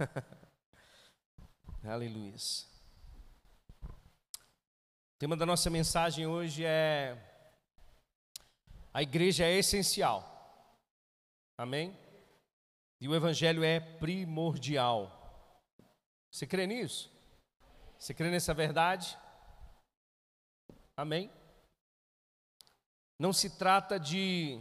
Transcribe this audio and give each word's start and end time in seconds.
Aleluia. 1.84 2.34
O 3.82 5.18
tema 5.18 5.36
da 5.36 5.44
nossa 5.44 5.68
mensagem 5.68 6.26
hoje 6.26 6.64
é 6.64 7.16
a 8.92 9.02
igreja 9.02 9.44
é 9.44 9.58
essencial. 9.58 10.26
Amém? 11.56 11.96
E 13.00 13.08
o 13.08 13.14
evangelho 13.14 13.62
é 13.62 13.78
primordial. 13.78 15.16
Você 16.30 16.46
crê 16.46 16.66
nisso? 16.66 17.10
Você 17.98 18.14
crê 18.14 18.30
nessa 18.30 18.54
verdade? 18.54 19.18
Amém? 20.96 21.30
Não 23.18 23.32
se 23.32 23.58
trata 23.58 24.00
de 24.00 24.60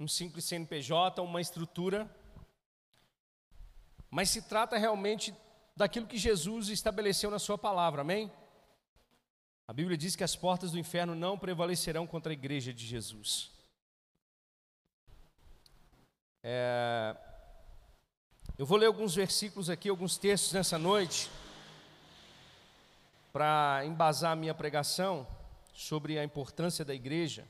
um 0.00 0.08
simples 0.08 0.44
CNPJ, 0.44 1.20
uma 1.20 1.40
estrutura, 1.40 2.08
mas 4.10 4.30
se 4.30 4.42
trata 4.42 4.76
realmente 4.76 5.34
daquilo 5.76 6.06
que 6.06 6.18
Jesus 6.18 6.68
estabeleceu 6.68 7.30
na 7.30 7.38
Sua 7.38 7.56
palavra, 7.56 8.00
amém? 8.02 8.30
A 9.66 9.72
Bíblia 9.72 9.98
diz 9.98 10.16
que 10.16 10.24
as 10.24 10.34
portas 10.34 10.72
do 10.72 10.78
inferno 10.78 11.14
não 11.14 11.38
prevalecerão 11.38 12.06
contra 12.06 12.32
a 12.32 12.34
igreja 12.34 12.72
de 12.72 12.86
Jesus. 12.86 13.50
É... 16.42 17.14
Eu 18.56 18.64
vou 18.66 18.78
ler 18.78 18.86
alguns 18.86 19.14
versículos 19.14 19.68
aqui, 19.68 19.88
alguns 19.88 20.16
textos 20.16 20.52
nessa 20.52 20.78
noite, 20.78 21.30
para 23.32 23.82
embasar 23.84 24.32
a 24.32 24.36
minha 24.36 24.54
pregação 24.54 25.26
sobre 25.72 26.18
a 26.18 26.24
importância 26.24 26.84
da 26.84 26.94
igreja. 26.94 27.46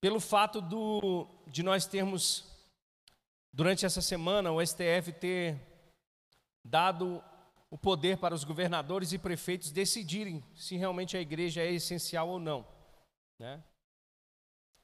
Pelo 0.00 0.20
fato 0.20 0.60
do, 0.60 1.26
de 1.46 1.62
nós 1.62 1.86
termos, 1.86 2.44
durante 3.52 3.84
essa 3.84 4.00
semana, 4.00 4.52
o 4.52 4.64
STF 4.64 5.12
ter 5.12 5.60
dado 6.64 7.22
o 7.70 7.78
poder 7.78 8.18
para 8.18 8.34
os 8.34 8.44
governadores 8.44 9.12
e 9.12 9.18
prefeitos 9.18 9.70
decidirem 9.70 10.42
se 10.54 10.76
realmente 10.76 11.16
a 11.16 11.20
igreja 11.20 11.62
é 11.62 11.72
essencial 11.72 12.28
ou 12.28 12.40
não. 12.40 12.66
Né? 13.38 13.62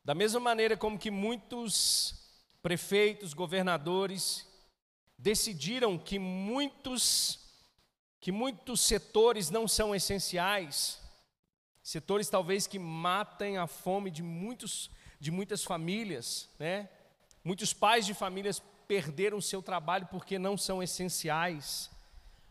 Da 0.05 0.15
mesma 0.15 0.39
maneira 0.39 0.77
como 0.77 0.99
que 0.99 1.11
muitos 1.11 2.15
prefeitos, 2.63 3.35
governadores 3.35 4.47
decidiram 5.19 5.99
que 5.99 6.19
muitos 6.19 7.45
que 8.21 8.33
muitos 8.33 8.81
setores 8.81 9.51
não 9.51 9.69
são 9.69 9.95
essenciais, 9.95 11.01
setores 11.81 12.29
talvez 12.29 12.67
que 12.67 12.79
matem 12.79 13.57
a 13.57 13.69
fome 13.69 14.11
de 14.11 14.23
muitos 14.23 14.91
de 15.21 15.31
muitas 15.31 15.63
famílias, 15.63 16.49
né? 16.59 16.89
Muitos 17.47 17.73
pais 17.73 18.05
de 18.05 18.13
famílias 18.13 18.61
perderam 18.89 19.41
seu 19.41 19.63
trabalho 19.63 20.09
porque 20.11 20.37
não 20.37 20.59
são 20.59 20.83
essenciais. 20.83 21.89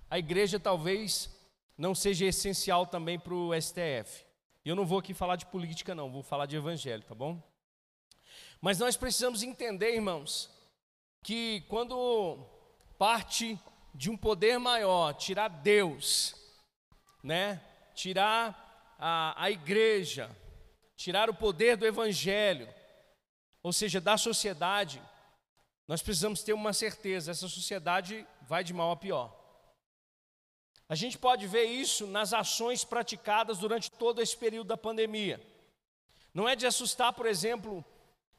A 0.10 0.18
igreja 0.18 0.58
talvez 0.58 1.30
não 1.78 1.94
seja 1.94 2.26
essencial 2.26 2.86
também 2.86 3.20
para 3.20 3.34
o 3.34 3.52
STF. 3.62 4.26
Eu 4.64 4.74
não 4.74 4.86
vou 4.86 5.00
aqui 5.00 5.14
falar 5.14 5.36
de 5.36 5.48
política, 5.48 5.94
não, 5.94 6.10
vou 6.10 6.24
falar 6.24 6.46
de 6.46 6.56
evangelho, 6.56 7.04
tá 7.04 7.14
bom? 7.14 7.44
Mas 8.62 8.80
nós 8.80 8.96
precisamos 8.96 9.44
entender, 9.44 9.96
irmãos, 9.96 10.50
que 11.22 11.66
quando 11.68 12.40
parte 12.98 13.60
de 13.94 14.10
um 14.10 14.16
poder 14.16 14.58
maior, 14.60 15.14
tirar 15.16 15.50
Deus, 15.50 16.36
né? 17.22 17.62
Tirar 17.94 18.96
a, 18.98 19.44
a 19.44 19.52
igreja, 19.52 20.34
tirar 20.96 21.30
o 21.30 21.36
poder 21.36 21.76
do 21.76 21.86
evangelho, 21.86 22.74
ou 23.66 23.74
seja, 23.74 24.00
da 24.00 24.16
sociedade, 24.16 25.02
nós 25.88 26.00
precisamos 26.00 26.44
ter 26.44 26.54
uma 26.54 26.72
certeza: 26.72 27.32
essa 27.32 27.48
sociedade 27.48 28.24
vai 28.44 28.64
de 28.64 28.72
mal 28.72 28.92
a 28.92 28.96
pior. 28.96 29.36
A 30.88 30.94
gente 30.94 31.18
pode 31.18 31.48
ver 31.48 31.64
isso 31.64 32.06
nas 32.06 32.32
ações 32.32 32.84
praticadas 32.84 33.58
durante 33.58 33.90
todo 33.90 34.22
esse 34.22 34.38
período 34.38 34.68
da 34.68 34.78
pandemia. 34.78 35.42
Não 36.32 36.48
é 36.48 36.56
de 36.56 36.68
assustar, 36.68 37.12
por 37.14 37.26
exemplo, 37.26 37.84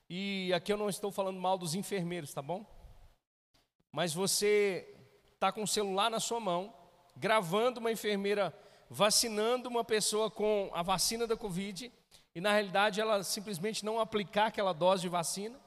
e 0.09 0.53
aqui 0.55 0.73
eu 0.73 0.77
não 0.77 0.89
estou 0.89 1.11
falando 1.11 1.41
mal 1.41 1.59
dos 1.59 1.75
enfermeiros, 1.75 2.33
tá 2.33 2.41
bom? 2.41 2.65
Mas 3.91 4.15
você 4.15 4.95
está 5.35 5.51
com 5.51 5.65
o 5.65 5.67
celular 5.67 6.09
na 6.09 6.21
sua 6.21 6.39
mão, 6.39 6.73
gravando 7.17 7.81
uma 7.81 7.91
enfermeira 7.91 8.57
vacinando 8.89 9.69
uma 9.69 9.83
pessoa 9.83 10.31
com 10.31 10.71
a 10.73 10.85
vacina 10.85 11.27
da 11.27 11.37
Covid, 11.37 11.93
e 12.37 12.41
na 12.41 12.53
realidade 12.53 13.01
ela 13.01 13.23
simplesmente 13.25 13.83
não 13.83 13.99
aplicar 13.99 14.49
aquela 14.49 14.75
dose 14.75 15.01
de 15.01 15.09
vacina. 15.09 15.59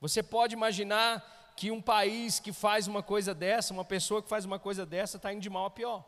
Você 0.00 0.22
pode 0.22 0.54
imaginar 0.54 1.52
que 1.56 1.72
um 1.72 1.82
país 1.82 2.38
que 2.38 2.52
faz 2.52 2.86
uma 2.86 3.02
coisa 3.02 3.34
dessa, 3.34 3.74
uma 3.74 3.84
pessoa 3.84 4.22
que 4.22 4.28
faz 4.28 4.44
uma 4.44 4.60
coisa 4.60 4.86
dessa, 4.86 5.16
está 5.16 5.32
indo 5.32 5.42
de 5.42 5.50
mal 5.50 5.66
a 5.66 5.70
pior. 5.70 6.04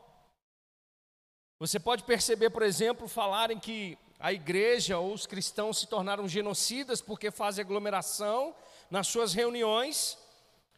Você 1.59 1.77
pode 1.77 2.05
perceber, 2.05 2.51
por 2.51 2.63
exemplo, 2.63 3.05
falarem 3.05 3.59
que 3.59 3.97
a 4.17 4.31
igreja 4.31 4.97
ou 4.97 5.11
os 5.11 5.25
cristãos 5.25 5.79
se 5.79 5.87
tornaram 5.87 6.25
genocidas 6.25 7.01
porque 7.01 7.29
fazem 7.29 7.61
aglomeração 7.61 8.55
nas 8.89 9.07
suas 9.07 9.33
reuniões 9.33 10.17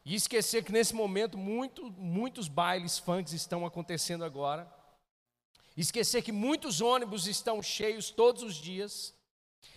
e 0.03 0.16
esquecer 0.16 0.63
que 0.63 0.72
nesse 0.72 0.96
momento 0.96 1.38
muito, 1.38 1.84
muitos 2.00 2.47
bailes 2.47 2.97
funks 2.97 3.31
estão 3.31 3.63
acontecendo 3.63 4.25
agora. 4.25 4.68
Esquecer 5.75 6.22
que 6.22 6.31
muitos 6.31 6.81
ônibus 6.81 7.28
estão 7.28 7.61
cheios 7.61 8.09
todos 8.09 8.44
os 8.44 8.56
dias. 8.56 9.13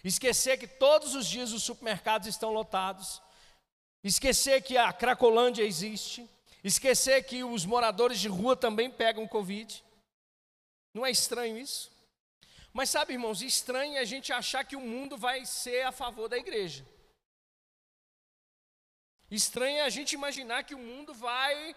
Esquecer 0.05 0.59
que 0.59 0.67
todos 0.67 1.15
os 1.15 1.27
dias 1.27 1.53
os 1.53 1.62
supermercados 1.62 2.29
estão 2.29 2.53
lotados 2.53 3.21
esquecer 4.07 4.62
que 4.62 4.77
a 4.77 4.93
Cracolândia 4.93 5.65
existe, 5.65 6.29
esquecer 6.62 7.25
que 7.25 7.43
os 7.43 7.65
moradores 7.65 8.21
de 8.21 8.29
rua 8.29 8.57
também 8.57 8.89
pegam 8.89 9.27
Covid. 9.27 9.84
Não 10.95 11.05
é 11.05 11.11
estranho 11.11 11.59
isso? 11.59 11.91
Mas 12.73 12.91
sabe, 12.91 13.15
irmãos, 13.15 13.43
estranho 13.43 13.97
é 13.97 13.99
a 13.99 14.05
gente 14.05 14.33
achar 14.33 14.65
que 14.65 14.77
o 14.77 14.81
mundo 14.81 15.17
vai 15.17 15.45
ser 15.45 15.83
a 15.83 15.93
favor 15.93 16.28
da 16.28 16.39
igreja. 16.39 16.87
Estranho 19.28 19.78
é 19.78 19.83
a 19.83 19.91
gente 19.91 20.13
imaginar 20.13 20.63
que 20.63 20.75
o 20.75 20.78
mundo 20.78 21.13
vai 21.13 21.75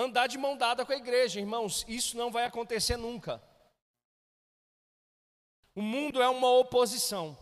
andar 0.00 0.26
de 0.26 0.38
mão 0.38 0.56
dada 0.56 0.84
com 0.84 0.92
a 0.92 0.96
igreja. 0.96 1.40
Irmãos, 1.40 1.84
isso 1.88 2.16
não 2.16 2.30
vai 2.30 2.44
acontecer 2.44 2.96
nunca. 2.96 3.42
O 5.74 5.82
mundo 5.82 6.20
é 6.20 6.28
uma 6.28 6.50
oposição. 6.50 7.36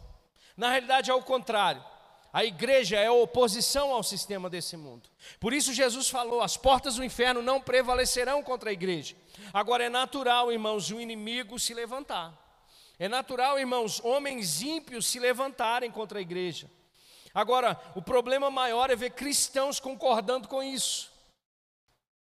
Na 0.57 0.71
realidade, 0.71 1.11
é 1.11 1.15
o 1.15 1.23
contrário. 1.23 1.85
A 2.33 2.45
igreja 2.45 2.97
é 2.97 3.07
a 3.07 3.13
oposição 3.13 3.93
ao 3.93 4.03
sistema 4.03 4.51
desse 4.51 4.77
mundo. 4.77 5.09
Por 5.41 5.53
isso 5.53 5.73
Jesus 5.73 6.09
falou: 6.11 6.43
as 6.43 6.57
portas 6.57 6.97
do 6.97 7.05
inferno 7.05 7.41
não 7.41 7.61
prevalecerão 7.61 8.43
contra 8.43 8.71
a 8.71 8.73
igreja. 8.73 9.17
Agora 9.53 9.85
é 9.85 9.89
natural, 9.89 10.53
irmãos, 10.53 10.91
o 10.91 11.01
inimigo 11.01 11.59
se 11.59 11.73
levantar. 11.73 12.37
É 12.99 13.09
natural, 13.09 13.59
irmãos, 13.59 14.01
homens 14.05 14.61
ímpios 14.61 15.07
se 15.07 15.19
levantarem 15.19 15.91
contra 15.91 16.19
a 16.19 16.23
igreja. 16.23 16.71
Agora, 17.33 17.81
o 17.95 18.03
problema 18.03 18.51
maior 18.51 18.91
é 18.91 18.97
ver 18.97 19.11
cristãos 19.11 19.79
concordando 19.79 20.49
com 20.49 20.63
isso. 20.63 21.11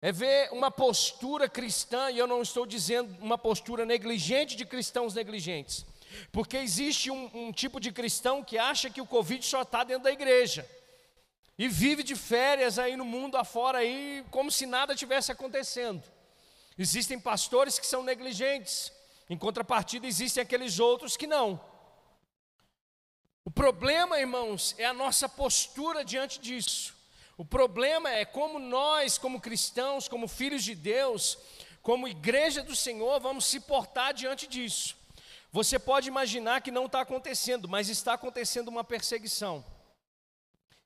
É 0.04 0.10
ver 0.10 0.50
uma 0.52 0.68
postura 0.68 1.48
cristã, 1.48 2.10
e 2.10 2.18
eu 2.18 2.26
não 2.26 2.42
estou 2.42 2.66
dizendo 2.66 3.16
uma 3.20 3.38
postura 3.38 3.86
negligente 3.86 4.56
de 4.56 4.66
cristãos 4.66 5.14
negligentes, 5.14 5.86
porque 6.32 6.56
existe 6.56 7.08
um, 7.08 7.30
um 7.32 7.52
tipo 7.52 7.78
de 7.78 7.92
cristão 7.92 8.42
que 8.42 8.58
acha 8.58 8.90
que 8.90 9.00
o 9.00 9.06
Covid 9.06 9.46
só 9.46 9.62
está 9.62 9.84
dentro 9.84 10.02
da 10.02 10.10
igreja. 10.10 10.68
E 11.56 11.68
vive 11.68 12.02
de 12.02 12.16
férias 12.16 12.80
aí 12.80 12.96
no 12.96 13.04
mundo 13.04 13.36
afora 13.36 13.78
aí, 13.78 14.24
como 14.28 14.50
se 14.50 14.66
nada 14.66 14.96
tivesse 14.96 15.30
acontecendo. 15.30 16.02
Existem 16.76 17.20
pastores 17.20 17.78
que 17.78 17.86
são 17.86 18.02
negligentes. 18.02 18.90
Em 19.30 19.38
contrapartida, 19.38 20.04
existem 20.04 20.42
aqueles 20.42 20.80
outros 20.80 21.16
que 21.16 21.28
não. 21.28 21.60
O 23.44 23.50
problema, 23.50 24.18
irmãos, 24.18 24.74
é 24.78 24.84
a 24.84 24.92
nossa 24.92 25.28
postura 25.28 26.04
diante 26.04 26.40
disso. 26.40 27.01
O 27.36 27.44
problema 27.44 28.10
é 28.10 28.24
como 28.24 28.58
nós, 28.58 29.18
como 29.18 29.40
cristãos, 29.40 30.08
como 30.08 30.28
filhos 30.28 30.62
de 30.62 30.74
Deus, 30.74 31.38
como 31.82 32.06
igreja 32.06 32.62
do 32.62 32.76
Senhor, 32.76 33.20
vamos 33.20 33.46
se 33.46 33.60
portar 33.60 34.14
diante 34.14 34.46
disso. 34.46 34.96
Você 35.50 35.78
pode 35.78 36.08
imaginar 36.08 36.62
que 36.62 36.70
não 36.70 36.86
está 36.86 37.00
acontecendo, 37.00 37.68
mas 37.68 37.88
está 37.88 38.14
acontecendo 38.14 38.68
uma 38.68 38.84
perseguição. 38.84 39.64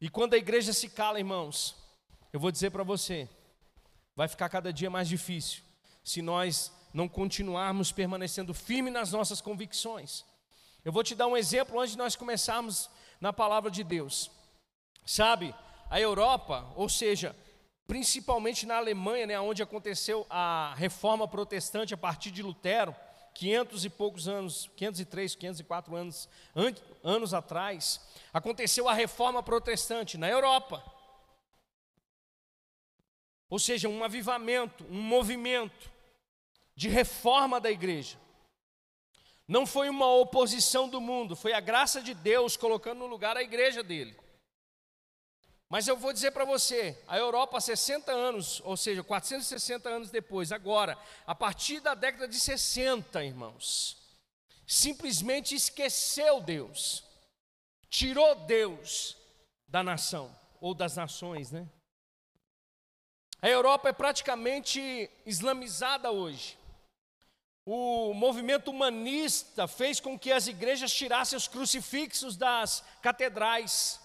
E 0.00 0.08
quando 0.08 0.34
a 0.34 0.38
igreja 0.38 0.72
se 0.72 0.88
cala, 0.88 1.18
irmãos, 1.18 1.76
eu 2.32 2.40
vou 2.40 2.50
dizer 2.50 2.70
para 2.70 2.82
você, 2.82 3.28
vai 4.14 4.28
ficar 4.28 4.48
cada 4.48 4.72
dia 4.72 4.90
mais 4.90 5.08
difícil 5.08 5.62
se 6.02 6.22
nós 6.22 6.72
não 6.92 7.08
continuarmos 7.08 7.92
permanecendo 7.92 8.54
firmes 8.54 8.92
nas 8.92 9.12
nossas 9.12 9.40
convicções. 9.40 10.24
Eu 10.84 10.92
vou 10.92 11.02
te 11.02 11.14
dar 11.14 11.26
um 11.26 11.36
exemplo 11.36 11.78
antes 11.78 11.92
de 11.92 11.98
nós 11.98 12.16
começarmos 12.16 12.88
na 13.20 13.32
palavra 13.32 13.70
de 13.70 13.82
Deus. 13.82 14.30
Sabe, 15.04 15.54
a 15.88 16.00
Europa, 16.00 16.66
ou 16.74 16.88
seja, 16.88 17.34
principalmente 17.86 18.66
na 18.66 18.76
Alemanha, 18.76 19.26
né, 19.26 19.40
onde 19.40 19.62
aconteceu 19.62 20.26
a 20.28 20.74
reforma 20.76 21.28
protestante 21.28 21.94
a 21.94 21.96
partir 21.96 22.30
de 22.30 22.42
Lutero, 22.42 22.94
500 23.34 23.84
e 23.84 23.90
poucos 23.90 24.28
anos, 24.28 24.70
503, 24.76 25.34
504 25.34 25.94
anos, 25.94 26.28
an 26.54 26.74
anos 27.04 27.34
atrás, 27.34 28.00
aconteceu 28.32 28.88
a 28.88 28.94
reforma 28.94 29.42
protestante 29.42 30.16
na 30.16 30.28
Europa. 30.28 30.82
ou 33.48 33.58
seja, 33.58 33.88
um 33.88 34.02
avivamento, 34.02 34.84
um 34.90 35.00
movimento 35.00 35.90
de 36.74 36.88
reforma 36.88 37.60
da 37.60 37.70
igreja. 37.70 38.18
Não 39.46 39.64
foi 39.64 39.88
uma 39.88 40.12
oposição 40.12 40.88
do 40.88 41.00
mundo, 41.00 41.36
foi 41.36 41.52
a 41.52 41.60
graça 41.60 42.02
de 42.02 42.12
Deus 42.12 42.56
colocando 42.56 42.98
no 42.98 43.06
lugar 43.06 43.36
a 43.36 43.42
igreja 43.42 43.82
dele. 43.82 44.16
Mas 45.68 45.88
eu 45.88 45.96
vou 45.96 46.12
dizer 46.12 46.30
para 46.30 46.44
você, 46.44 46.96
a 47.08 47.18
Europa 47.18 47.60
60 47.60 48.12
anos, 48.12 48.60
ou 48.64 48.76
seja, 48.76 49.02
460 49.02 49.88
anos 49.88 50.10
depois, 50.10 50.52
agora, 50.52 50.96
a 51.26 51.34
partir 51.34 51.80
da 51.80 51.94
década 51.94 52.28
de 52.28 52.38
60, 52.38 53.24
irmãos, 53.24 53.96
simplesmente 54.66 55.56
esqueceu 55.56 56.40
Deus, 56.40 57.04
tirou 57.88 58.34
Deus 58.46 59.16
da 59.66 59.82
nação, 59.82 60.34
ou 60.60 60.72
das 60.72 60.96
nações, 60.96 61.50
né? 61.50 61.68
A 63.42 63.48
Europa 63.48 63.88
é 63.88 63.92
praticamente 63.92 65.10
islamizada 65.24 66.10
hoje. 66.10 66.56
O 67.64 68.14
movimento 68.14 68.70
humanista 68.70 69.66
fez 69.66 69.98
com 69.98 70.18
que 70.18 70.32
as 70.32 70.46
igrejas 70.46 70.92
tirassem 70.92 71.36
os 71.36 71.48
crucifixos 71.48 72.36
das 72.36 72.84
catedrais. 73.02 74.00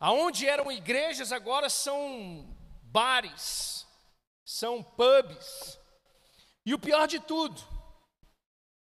Aonde 0.00 0.46
eram 0.46 0.70
igrejas 0.70 1.32
agora 1.32 1.68
são 1.68 2.56
bares, 2.82 3.86
são 4.44 4.82
pubs. 4.82 5.78
E 6.64 6.72
o 6.72 6.78
pior 6.78 7.08
de 7.08 7.18
tudo, 7.18 7.60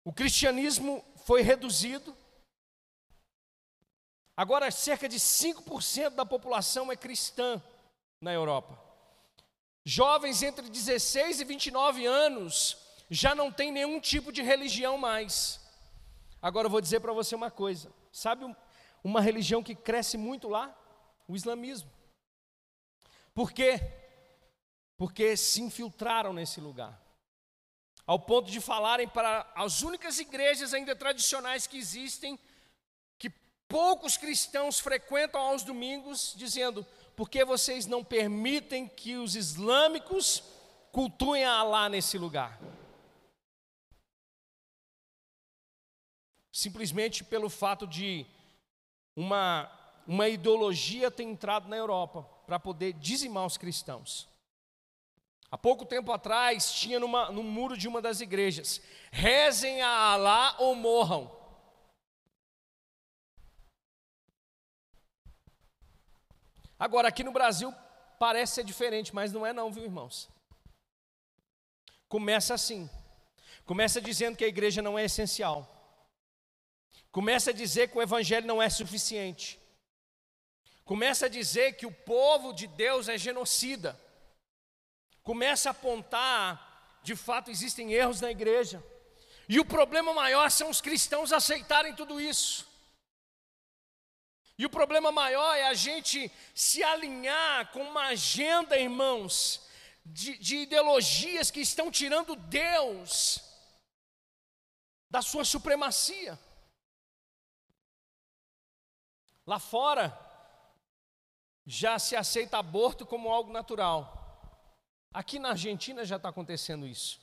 o 0.03 0.13
cristianismo 0.13 1.03
foi 1.25 1.41
reduzido. 1.41 2.15
Agora, 4.35 4.71
cerca 4.71 5.07
de 5.07 5.17
5% 5.19 6.11
da 6.11 6.25
população 6.25 6.91
é 6.91 6.95
cristã 6.95 7.61
na 8.19 8.31
Europa. 8.31 8.81
Jovens 9.85 10.41
entre 10.41 10.69
16 10.69 11.41
e 11.41 11.43
29 11.43 12.05
anos 12.05 12.77
já 13.09 13.35
não 13.35 13.51
tem 13.51 13.71
nenhum 13.71 13.99
tipo 13.99 14.31
de 14.31 14.41
religião 14.41 14.97
mais. 14.97 15.59
Agora 16.41 16.67
eu 16.67 16.71
vou 16.71 16.81
dizer 16.81 17.01
para 17.01 17.11
você 17.11 17.35
uma 17.35 17.51
coisa: 17.51 17.91
sabe 18.11 18.45
uma 19.03 19.19
religião 19.19 19.61
que 19.61 19.75
cresce 19.75 20.17
muito 20.17 20.47
lá? 20.47 20.73
O 21.27 21.35
islamismo. 21.35 21.91
Por 23.33 23.51
quê? 23.51 23.79
Porque 24.97 25.35
se 25.35 25.61
infiltraram 25.61 26.33
nesse 26.33 26.59
lugar 26.61 27.03
ao 28.05 28.19
ponto 28.19 28.51
de 28.51 28.59
falarem 28.59 29.07
para 29.07 29.49
as 29.55 29.81
únicas 29.81 30.19
igrejas 30.19 30.73
ainda 30.73 30.95
tradicionais 30.95 31.65
que 31.65 31.77
existem, 31.77 32.37
que 33.17 33.29
poucos 33.67 34.17
cristãos 34.17 34.79
frequentam 34.79 35.41
aos 35.41 35.63
domingos, 35.63 36.33
dizendo: 36.35 36.85
por 37.15 37.29
que 37.29 37.43
vocês 37.45 37.85
não 37.85 38.03
permitem 38.03 38.87
que 38.87 39.15
os 39.15 39.35
islâmicos 39.35 40.43
cultuem 40.91 41.45
a 41.45 41.53
Alá 41.59 41.87
nesse 41.89 42.17
lugar? 42.17 42.59
Simplesmente 46.51 47.23
pelo 47.23 47.49
fato 47.49 47.87
de 47.87 48.25
uma, 49.15 49.71
uma 50.05 50.27
ideologia 50.27 51.09
ter 51.09 51.23
entrado 51.23 51.67
na 51.67 51.77
Europa 51.77 52.23
para 52.45 52.59
poder 52.59 52.93
dizimar 52.93 53.45
os 53.45 53.57
cristãos. 53.57 54.29
Há 55.49 55.57
pouco 55.57 55.85
tempo 55.85 56.11
atrás, 56.11 56.73
tinha 56.73 56.99
numa, 56.99 57.31
no 57.31 57.43
muro 57.43 57.77
de 57.77 57.87
uma 57.87 58.01
das 58.01 58.21
igrejas: 58.21 58.81
rezem 59.11 59.81
a 59.81 60.13
Alá 60.13 60.55
ou 60.57 60.75
morram. 60.75 61.31
Agora, 66.79 67.07
aqui 67.07 67.23
no 67.23 67.31
Brasil, 67.31 67.73
parece 68.19 68.55
ser 68.55 68.63
diferente, 68.63 69.13
mas 69.13 69.31
não 69.31 69.45
é, 69.45 69.53
não, 69.53 69.71
viu, 69.71 69.83
irmãos? 69.83 70.27
Começa 72.09 72.55
assim: 72.55 72.89
começa 73.63 74.01
dizendo 74.01 74.35
que 74.35 74.43
a 74.43 74.47
igreja 74.47 74.81
não 74.81 74.97
é 74.97 75.05
essencial, 75.05 75.67
começa 77.11 77.51
a 77.51 77.53
dizer 77.53 77.89
que 77.89 77.97
o 77.97 78.01
evangelho 78.01 78.47
não 78.47 78.61
é 78.61 78.69
suficiente, 78.69 79.59
começa 80.83 81.25
a 81.25 81.29
dizer 81.29 81.73
que 81.73 81.85
o 81.85 81.91
povo 81.91 82.53
de 82.53 82.67
Deus 82.67 83.07
é 83.07 83.17
genocida 83.17 83.99
começa 85.23 85.69
a 85.69 85.71
apontar, 85.71 86.99
de 87.01 87.15
fato 87.15 87.49
existem 87.49 87.93
erros 87.93 88.21
na 88.21 88.29
igreja. 88.29 88.83
E 89.47 89.59
o 89.59 89.65
problema 89.65 90.13
maior 90.13 90.51
são 90.51 90.69
os 90.69 90.81
cristãos 90.81 91.33
aceitarem 91.33 91.95
tudo 91.95 92.19
isso. 92.19 92.67
E 94.57 94.65
o 94.65 94.69
problema 94.69 95.11
maior 95.11 95.55
é 95.55 95.63
a 95.63 95.73
gente 95.73 96.31
se 96.53 96.83
alinhar 96.83 97.71
com 97.71 97.81
uma 97.83 98.07
agenda, 98.07 98.77
irmãos, 98.77 99.67
de, 100.05 100.37
de 100.37 100.57
ideologias 100.57 101.49
que 101.49 101.61
estão 101.61 101.89
tirando 101.89 102.35
Deus 102.35 103.41
da 105.09 105.21
sua 105.21 105.43
supremacia. 105.43 106.39
Lá 109.45 109.59
fora, 109.59 110.17
já 111.65 111.97
se 111.97 112.15
aceita 112.15 112.57
aborto 112.57 113.05
como 113.05 113.31
algo 113.31 113.51
natural. 113.51 114.19
Aqui 115.13 115.39
na 115.39 115.49
Argentina 115.49 116.03
já 116.03 116.17
está 116.17 116.29
acontecendo 116.29 116.87
isso. 116.87 117.21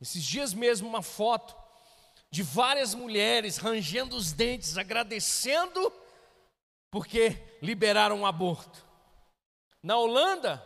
Esses 0.00 0.22
dias 0.22 0.52
mesmo, 0.52 0.88
uma 0.88 1.02
foto 1.02 1.56
de 2.30 2.42
várias 2.42 2.94
mulheres 2.94 3.56
rangendo 3.56 4.16
os 4.16 4.32
dentes, 4.32 4.76
agradecendo 4.76 5.92
porque 6.90 7.58
liberaram 7.62 8.20
o 8.20 8.26
aborto. 8.26 8.84
Na 9.82 9.96
Holanda, 9.96 10.62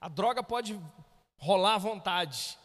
a 0.00 0.08
droga 0.08 0.42
pode 0.42 0.80
rolar 1.38 1.74
à 1.74 1.78
vontade. 1.78 2.58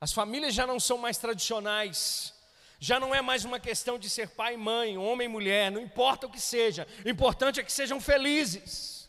As 0.00 0.12
famílias 0.12 0.54
já 0.54 0.66
não 0.66 0.80
são 0.80 0.98
mais 0.98 1.18
tradicionais. 1.18 2.34
Já 2.82 2.98
não 2.98 3.14
é 3.14 3.20
mais 3.20 3.44
uma 3.44 3.60
questão 3.60 3.98
de 3.98 4.08
ser 4.08 4.30
pai 4.30 4.54
e 4.54 4.56
mãe, 4.56 4.96
homem 4.96 5.26
e 5.26 5.28
mulher, 5.28 5.70
não 5.70 5.82
importa 5.82 6.26
o 6.26 6.30
que 6.30 6.40
seja, 6.40 6.88
o 7.04 7.08
importante 7.10 7.60
é 7.60 7.62
que 7.62 7.70
sejam 7.70 8.00
felizes. 8.00 9.06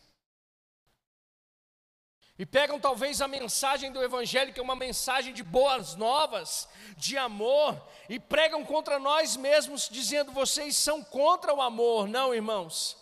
E 2.38 2.46
pegam 2.46 2.80
talvez 2.80 3.22
a 3.22 3.30
mensagem 3.30 3.90
do 3.90 4.04
Evangelho, 4.04 4.52
que 4.52 4.60
é 4.60 4.64
uma 4.64 4.76
mensagem 4.76 5.34
de 5.34 5.42
boas 5.42 5.96
novas, 5.96 6.68
de 6.98 7.18
amor, 7.18 7.82
e 8.10 8.20
pregam 8.20 8.66
contra 8.66 9.00
nós 9.00 9.38
mesmos, 9.38 9.88
dizendo: 9.88 10.32
vocês 10.32 10.76
são 10.76 11.04
contra 11.04 11.54
o 11.54 11.62
amor. 11.62 12.08
Não, 12.08 12.34
irmãos. 12.34 12.98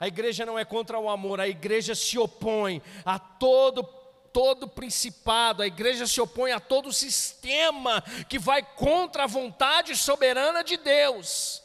A 0.00 0.08
igreja 0.08 0.44
não 0.44 0.58
é 0.58 0.64
contra 0.64 0.98
o 0.98 1.08
amor, 1.08 1.40
a 1.40 1.48
igreja 1.48 1.94
se 1.94 2.18
opõe 2.18 2.82
a 3.04 3.16
todo 3.16 3.84
todo 4.34 4.66
principado, 4.66 5.62
a 5.62 5.66
igreja 5.66 6.08
se 6.08 6.20
opõe 6.20 6.50
a 6.50 6.58
todo 6.58 6.92
sistema 6.92 8.02
que 8.28 8.36
vai 8.36 8.62
contra 8.62 9.22
a 9.22 9.28
vontade 9.28 9.96
soberana 9.96 10.64
de 10.64 10.76
Deus. 10.76 11.62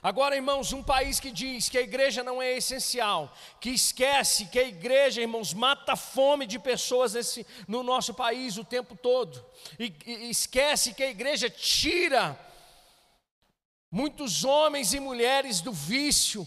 Agora, 0.00 0.36
irmãos, 0.36 0.72
um 0.72 0.84
país 0.84 1.18
que 1.18 1.32
diz 1.32 1.68
que 1.68 1.76
a 1.76 1.80
igreja 1.80 2.22
não 2.22 2.40
é 2.40 2.56
essencial, 2.56 3.36
que 3.60 3.70
esquece 3.70 4.46
que 4.46 4.56
a 4.56 4.62
igreja, 4.62 5.20
irmãos, 5.20 5.52
mata 5.52 5.94
a 5.94 5.96
fome 5.96 6.46
de 6.46 6.60
pessoas 6.60 7.14
nesse, 7.14 7.44
no 7.66 7.82
nosso 7.82 8.14
país 8.14 8.56
o 8.56 8.62
tempo 8.64 8.94
todo, 8.94 9.44
e, 9.80 9.92
e 10.06 10.30
esquece 10.30 10.94
que 10.94 11.02
a 11.02 11.10
igreja 11.10 11.50
tira 11.50 12.38
muitos 13.90 14.44
homens 14.44 14.94
e 14.94 15.00
mulheres 15.00 15.60
do 15.60 15.72
vício, 15.72 16.46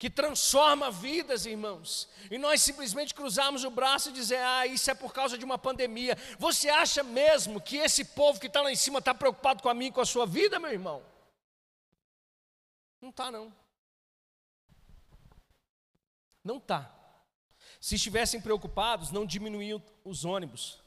que 0.00 0.08
transforma 0.08 0.90
vidas, 0.90 1.44
irmãos. 1.44 2.08
E 2.30 2.38
nós 2.38 2.62
simplesmente 2.62 3.14
cruzamos 3.14 3.64
o 3.64 3.70
braço 3.70 4.08
e 4.08 4.12
dizer: 4.12 4.38
ah, 4.38 4.66
isso 4.66 4.90
é 4.90 4.94
por 4.94 5.12
causa 5.12 5.36
de 5.36 5.44
uma 5.44 5.58
pandemia. 5.58 6.16
Você 6.38 6.70
acha 6.70 7.02
mesmo 7.02 7.60
que 7.60 7.76
esse 7.76 8.02
povo 8.02 8.40
que 8.40 8.46
está 8.46 8.62
lá 8.62 8.72
em 8.72 8.76
cima 8.76 8.98
está 8.98 9.12
preocupado 9.12 9.62
com 9.62 9.68
a 9.68 9.74
mim 9.74 9.88
e 9.88 9.92
com 9.92 10.00
a 10.00 10.06
sua 10.06 10.24
vida, 10.24 10.58
meu 10.58 10.72
irmão? 10.72 11.02
Não 12.98 13.10
está, 13.10 13.30
não. 13.30 13.52
Não 16.42 16.56
está. 16.56 16.90
Se 17.78 17.96
estivessem 17.96 18.40
preocupados, 18.40 19.10
não 19.10 19.26
diminuíam 19.26 19.82
os 20.02 20.24
ônibus. 20.24 20.82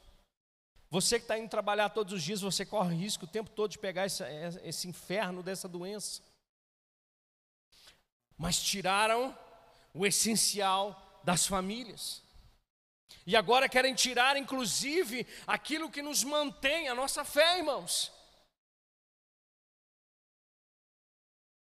Você 0.90 1.20
que 1.20 1.24
está 1.24 1.38
indo 1.38 1.48
trabalhar 1.48 1.90
todos 1.90 2.12
os 2.12 2.22
dias, 2.22 2.40
você 2.40 2.66
corre 2.66 2.96
risco 2.96 3.26
o 3.26 3.28
tempo 3.28 3.50
todo 3.50 3.70
de 3.70 3.78
pegar 3.78 4.06
esse 4.06 4.88
inferno 4.88 5.40
dessa 5.40 5.68
doença. 5.68 6.20
Mas 8.36 8.62
tiraram 8.62 9.36
o 9.92 10.04
essencial 10.04 11.20
das 11.22 11.46
famílias. 11.46 12.22
E 13.26 13.36
agora 13.36 13.68
querem 13.68 13.94
tirar, 13.94 14.36
inclusive, 14.36 15.26
aquilo 15.46 15.90
que 15.90 16.02
nos 16.02 16.22
mantém 16.24 16.88
a 16.88 16.94
nossa 16.94 17.24
fé, 17.24 17.58
irmãos. 17.58 18.12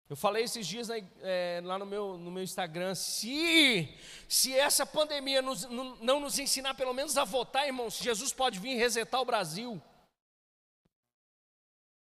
Eu 0.09 0.17
falei 0.17 0.43
esses 0.43 0.67
dias 0.67 0.89
é, 0.91 1.61
lá 1.63 1.79
no 1.79 1.87
meu, 1.87 2.19
no 2.19 2.33
meu 2.33 2.43
Instagram, 2.43 2.97
se, 2.97 3.89
se 4.29 4.53
essa 4.53 4.85
pandemia 4.85 5.41
nos, 5.41 5.65
não 5.67 6.19
nos 6.19 6.37
ensinar 6.37 6.75
pelo 6.75 6.93
menos 6.93 7.17
a 7.17 7.23
votar, 7.23 7.65
irmãos, 7.65 7.97
Jesus 7.99 8.33
pode 8.33 8.59
vir 8.59 8.77
resetar 8.77 9.21
o 9.21 9.25
Brasil. 9.25 9.81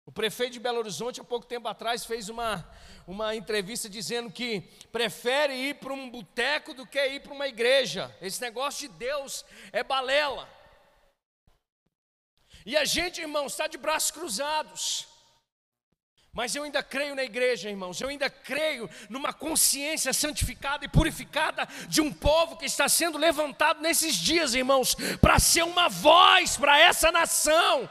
O 0.06 0.12
prefeito 0.12 0.54
de 0.54 0.60
Belo 0.60 0.80
Horizonte, 0.80 1.22
há 1.22 1.24
pouco 1.24 1.46
tempo 1.46 1.68
atrás, 1.68 2.06
fez 2.06 2.28
uma, 2.28 2.70
uma 3.08 3.36
entrevista 3.36 3.90
dizendo 3.90 4.30
que 4.30 4.62
prefere 4.92 5.54
ir 5.54 5.76
para 5.76 5.94
um 5.94 6.10
boteco 6.10 6.74
do 6.74 6.86
que 6.86 7.04
ir 7.06 7.22
para 7.22 7.34
uma 7.34 7.48
igreja. 7.48 8.14
Esse 8.22 8.42
negócio 8.42 8.90
de 8.90 8.96
Deus 8.96 9.46
é 9.72 9.82
balela. 9.82 10.50
E 12.66 12.76
a 12.76 12.84
gente, 12.84 13.22
irmão, 13.22 13.46
está 13.46 13.66
de 13.68 13.78
braços 13.78 14.12
cruzados. 14.12 15.08
Mas 16.34 16.56
eu 16.56 16.64
ainda 16.64 16.82
creio 16.82 17.16
na 17.16 17.24
igreja, 17.24 17.70
irmãos. 17.70 18.02
Eu 18.02 18.10
ainda 18.10 18.30
creio 18.30 18.90
numa 19.08 19.32
consciência 19.32 20.12
santificada 20.12 20.84
e 20.84 20.90
purificada 20.90 21.66
de 21.88 22.02
um 22.02 22.12
povo 22.12 22.58
que 22.58 22.66
está 22.66 22.90
sendo 22.90 23.18
levantado 23.18 23.82
nesses 23.82 24.16
dias, 24.16 24.54
irmãos, 24.54 24.96
para 25.22 25.40
ser 25.40 25.64
uma 25.64 25.88
voz 25.88 26.58
para 26.58 26.78
essa 26.78 27.12
nação. 27.12 27.90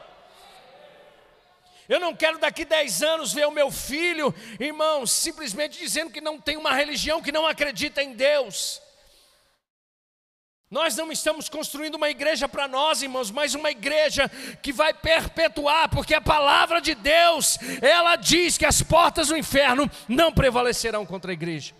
Eu 1.88 1.98
não 1.98 2.14
quero 2.14 2.38
daqui 2.38 2.64
dez 2.64 3.02
anos 3.02 3.32
ver 3.32 3.46
o 3.46 3.50
meu 3.50 3.70
filho, 3.70 4.34
irmãos, 4.58 5.10
simplesmente 5.10 5.78
dizendo 5.78 6.10
que 6.10 6.20
não 6.20 6.40
tem 6.40 6.56
uma 6.56 6.72
religião, 6.72 7.22
que 7.22 7.32
não 7.32 7.46
acredita 7.46 8.02
em 8.02 8.14
Deus. 8.14 8.80
Nós 10.70 10.96
não 10.96 11.12
estamos 11.12 11.50
construindo 11.50 11.96
uma 11.96 12.08
igreja 12.08 12.48
para 12.48 12.66
nós, 12.66 13.02
irmãos, 13.02 13.30
mas 13.30 13.54
uma 13.54 13.70
igreja 13.70 14.26
que 14.62 14.72
vai 14.72 14.94
perpetuar, 14.94 15.90
porque 15.90 16.14
a 16.14 16.20
palavra 16.20 16.80
de 16.80 16.94
Deus, 16.94 17.58
ela 17.82 18.16
diz 18.16 18.56
que 18.56 18.64
as 18.64 18.80
portas 18.80 19.28
do 19.28 19.36
inferno 19.36 19.90
não 20.08 20.32
prevalecerão 20.32 21.04
contra 21.04 21.30
a 21.30 21.34
igreja. 21.34 21.74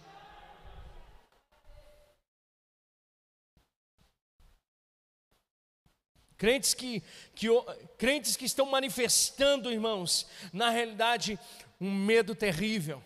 Crentes 6.43 6.75
que, 6.75 7.01
que, 7.37 7.47
crentes 7.97 8.35
que 8.35 8.45
estão 8.45 8.67
manifestando, 8.67 9.71
irmãos, 9.71 10.27
na 10.53 10.71
realidade, 10.71 11.39
um 11.81 11.89
medo 11.89 12.35
terrível 12.35 13.01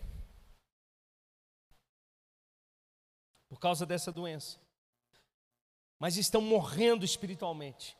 por 3.47 3.59
causa 3.59 3.85
dessa 3.85 4.11
doença, 4.11 4.57
mas 5.99 6.17
estão 6.17 6.41
morrendo 6.41 7.05
espiritualmente. 7.05 7.95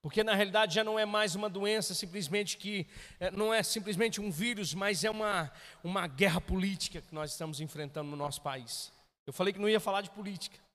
Porque 0.00 0.22
na 0.22 0.36
realidade 0.36 0.76
já 0.76 0.84
não 0.84 0.96
é 0.96 1.04
mais 1.04 1.34
uma 1.34 1.50
doença 1.50 1.92
simplesmente 1.92 2.56
que 2.56 2.86
é, 3.18 3.32
não 3.32 3.52
é 3.52 3.64
simplesmente 3.64 4.20
um 4.20 4.30
vírus, 4.30 4.74
mas 4.74 5.02
é 5.02 5.10
uma, 5.10 5.52
uma 5.82 6.06
guerra 6.06 6.40
política 6.40 7.02
que 7.02 7.12
nós 7.12 7.32
estamos 7.32 7.60
enfrentando 7.60 8.12
no 8.12 8.16
nosso 8.16 8.42
país. 8.42 8.92
Eu 9.26 9.32
falei 9.32 9.52
que 9.52 9.58
não 9.58 9.68
ia 9.68 9.80
falar 9.80 10.02
de 10.02 10.10
política. 10.10 10.69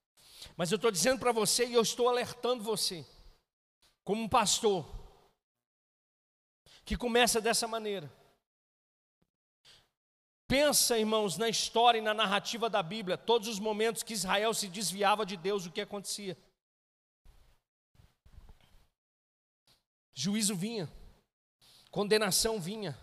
Mas 0.55 0.71
eu 0.71 0.75
estou 0.75 0.91
dizendo 0.91 1.19
para 1.19 1.31
você 1.31 1.65
e 1.65 1.73
eu 1.73 1.81
estou 1.81 2.09
alertando 2.09 2.63
você, 2.63 3.05
como 4.03 4.23
um 4.23 4.29
pastor, 4.29 4.85
que 6.83 6.95
começa 6.95 7.41
dessa 7.41 7.67
maneira. 7.67 8.11
Pensa, 10.47 10.97
irmãos, 10.97 11.37
na 11.37 11.49
história 11.49 11.97
e 11.97 12.01
na 12.01 12.13
narrativa 12.13 12.69
da 12.69 12.83
Bíblia, 12.83 13.17
todos 13.17 13.47
os 13.47 13.59
momentos 13.59 14.03
que 14.03 14.13
Israel 14.13 14.53
se 14.53 14.67
desviava 14.67 15.25
de 15.25 15.35
Deus, 15.35 15.65
o 15.65 15.71
que 15.71 15.81
acontecia? 15.81 16.37
Juízo 20.13 20.55
vinha, 20.55 20.89
condenação 21.89 22.59
vinha, 22.59 22.97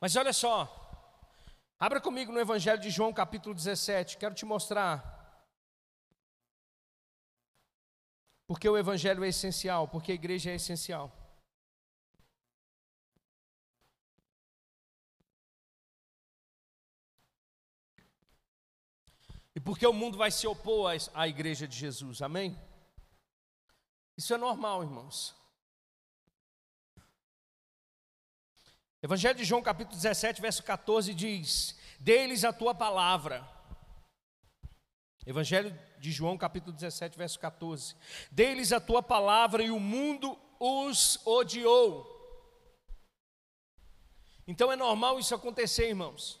Mas 0.00 0.14
olha 0.14 0.32
só, 0.32 0.68
abra 1.78 2.00
comigo 2.00 2.30
no 2.30 2.38
Evangelho 2.38 2.80
de 2.80 2.88
João, 2.88 3.12
capítulo 3.12 3.54
17, 3.54 4.16
quero 4.16 4.34
te 4.34 4.44
mostrar. 4.44 5.16
Porque 8.46 8.68
o 8.68 8.78
Evangelho 8.78 9.24
é 9.24 9.28
essencial, 9.28 9.88
porque 9.88 10.12
a 10.12 10.14
igreja 10.14 10.50
é 10.50 10.54
essencial. 10.54 11.12
E 19.54 19.60
porque 19.60 19.84
o 19.84 19.92
mundo 19.92 20.16
vai 20.16 20.30
se 20.30 20.46
opor 20.46 20.92
à 21.12 21.26
igreja 21.26 21.66
de 21.66 21.76
Jesus, 21.76 22.22
amém? 22.22 22.56
Isso 24.16 24.32
é 24.32 24.36
normal, 24.36 24.84
irmãos. 24.84 25.34
Evangelho 29.00 29.38
de 29.38 29.44
João, 29.44 29.62
capítulo 29.62 29.96
17, 29.96 30.40
verso 30.40 30.62
14 30.62 31.14
diz: 31.14 31.78
Dê-lhes 32.00 32.44
a 32.44 32.52
tua 32.52 32.74
palavra. 32.74 33.48
Evangelho 35.24 35.78
de 35.98 36.10
João, 36.10 36.36
capítulo 36.36 36.72
17, 36.72 37.16
verso 37.16 37.38
14: 37.38 37.94
Dê-lhes 38.30 38.72
a 38.72 38.80
tua 38.80 39.02
palavra 39.02 39.62
e 39.62 39.70
o 39.70 39.78
mundo 39.78 40.36
os 40.58 41.24
odiou. 41.24 42.16
Então 44.48 44.72
é 44.72 44.76
normal 44.76 45.20
isso 45.20 45.34
acontecer, 45.34 45.88
irmãos. 45.88 46.40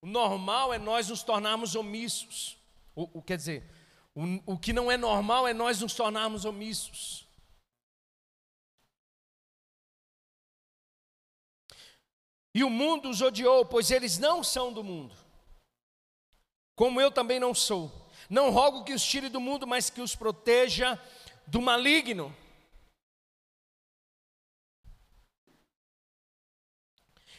O 0.00 0.06
normal 0.06 0.72
é 0.72 0.78
nós 0.78 1.08
nos 1.08 1.22
tornarmos 1.24 1.74
omissos. 1.74 2.58
O, 2.94 3.18
o 3.18 3.22
quer 3.22 3.38
dizer, 3.38 3.68
o, 4.14 4.54
o 4.54 4.58
que 4.58 4.72
não 4.72 4.90
é 4.90 4.96
normal 4.96 5.48
é 5.48 5.54
nós 5.54 5.80
nos 5.80 5.94
tornarmos 5.94 6.44
omissos. 6.44 7.26
E 12.54 12.62
o 12.62 12.70
mundo 12.70 13.08
os 13.08 13.22
odiou, 13.22 13.64
pois 13.64 13.90
eles 13.90 14.18
não 14.18 14.44
são 14.44 14.72
do 14.72 14.84
mundo, 14.84 15.16
como 16.76 17.00
eu 17.00 17.10
também 17.10 17.40
não 17.40 17.54
sou. 17.54 17.90
Não 18.28 18.50
rogo 18.50 18.84
que 18.84 18.92
os 18.92 19.04
tire 19.04 19.28
do 19.28 19.40
mundo, 19.40 19.66
mas 19.66 19.90
que 19.90 20.00
os 20.00 20.14
proteja 20.14 20.98
do 21.46 21.60
maligno. 21.60 22.34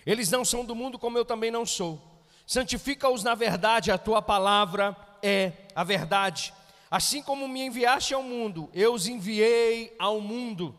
Eles 0.05 0.29
não 0.29 0.43
são 0.43 0.65
do 0.65 0.75
mundo, 0.75 0.99
como 0.99 1.17
eu 1.17 1.25
também 1.25 1.49
não 1.49 1.65
sou. 1.65 2.01
Santifica-os 2.45 3.23
na 3.23 3.35
verdade, 3.35 3.91
a 3.91 3.97
tua 3.97 4.21
palavra 4.21 4.95
é 5.21 5.53
a 5.73 5.83
verdade. 5.83 6.53
Assim 6.91 7.23
como 7.23 7.47
me 7.47 7.61
enviaste 7.61 8.13
ao 8.13 8.21
mundo, 8.21 8.69
eu 8.73 8.93
os 8.93 9.07
enviei 9.07 9.95
ao 9.97 10.19
mundo. 10.19 10.77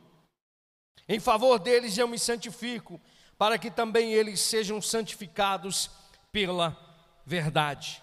Em 1.09 1.19
favor 1.19 1.59
deles 1.59 1.97
eu 1.97 2.07
me 2.07 2.19
santifico 2.19 3.01
para 3.45 3.59
que 3.59 3.71
também 3.71 4.15
eles 4.15 4.41
sejam 4.41 4.81
santificados 4.81 5.91
pela 6.33 6.75
verdade. 7.27 8.03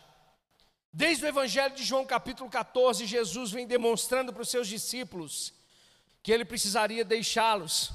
Desde 0.93 1.25
o 1.25 1.27
Evangelho 1.27 1.73
de 1.73 1.83
João, 1.83 2.05
capítulo 2.05 2.47
14, 2.47 3.07
Jesus 3.07 3.49
vem 3.49 3.65
demonstrando 3.65 4.31
para 4.31 4.43
os 4.43 4.49
seus 4.49 4.67
discípulos 4.67 5.51
que 6.21 6.31
ele 6.31 6.45
precisaria 6.45 7.03
deixá-los, 7.03 7.91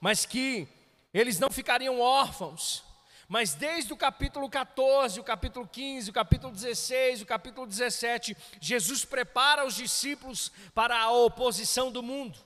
mas 0.00 0.26
que 0.26 0.66
eles 1.14 1.38
não 1.38 1.48
ficariam 1.52 2.00
órfãos. 2.00 2.82
Mas 3.28 3.54
desde 3.54 3.92
o 3.92 3.96
capítulo 3.96 4.50
14, 4.50 5.20
o 5.20 5.22
capítulo 5.22 5.68
15, 5.68 6.10
o 6.10 6.12
capítulo 6.12 6.52
16, 6.52 7.22
o 7.22 7.26
capítulo 7.26 7.64
17, 7.64 8.36
Jesus 8.60 9.04
prepara 9.04 9.64
os 9.64 9.76
discípulos 9.76 10.50
para 10.74 10.98
a 10.98 11.12
oposição 11.12 11.92
do 11.92 12.02
mundo, 12.02 12.36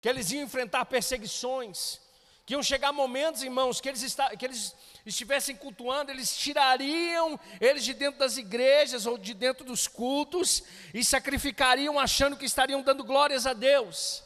que 0.00 0.08
eles 0.08 0.30
iam 0.30 0.44
enfrentar 0.44 0.84
perseguições, 0.84 2.03
que 2.46 2.52
iam 2.52 2.62
chegar 2.62 2.92
momentos, 2.92 3.42
irmãos, 3.42 3.80
que 3.80 3.88
eles, 3.88 4.02
está, 4.02 4.36
que 4.36 4.44
eles 4.44 4.74
estivessem 5.06 5.56
cultuando, 5.56 6.10
eles 6.10 6.36
tirariam 6.36 7.40
eles 7.58 7.84
de 7.84 7.94
dentro 7.94 8.18
das 8.18 8.36
igrejas 8.36 9.06
ou 9.06 9.16
de 9.16 9.32
dentro 9.32 9.64
dos 9.64 9.88
cultos 9.88 10.62
e 10.92 11.02
sacrificariam 11.02 11.98
achando 11.98 12.36
que 12.36 12.44
estariam 12.44 12.82
dando 12.82 13.02
glórias 13.02 13.46
a 13.46 13.54
Deus. 13.54 14.22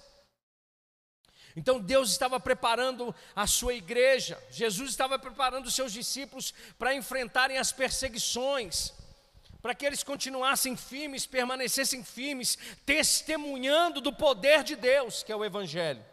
Então 1.54 1.80
Deus 1.80 2.10
estava 2.10 2.40
preparando 2.40 3.14
a 3.34 3.46
sua 3.46 3.75
igreja, 3.75 4.40
Jesus 4.50 4.90
estava 4.90 5.18
preparando 5.18 5.66
os 5.66 5.75
seus 5.75 5.92
discípulos 5.92 6.52
para 6.78 6.94
enfrentarem 6.94 7.58
as 7.58 7.72
perseguições, 7.72 8.92
para 9.62 9.75
que 9.75 9.84
eles 9.84 10.02
continuassem 10.02 10.76
firmes, 10.76 11.26
permanecessem 11.26 12.04
firmes, 12.04 12.56
testemunhando 12.87 14.00
do 14.00 14.12
poder 14.12 14.62
de 14.62 14.76
Deus, 14.76 15.22
que 15.22 15.32
é 15.32 15.37
o 15.37 15.44
Evangelho. 15.44 16.04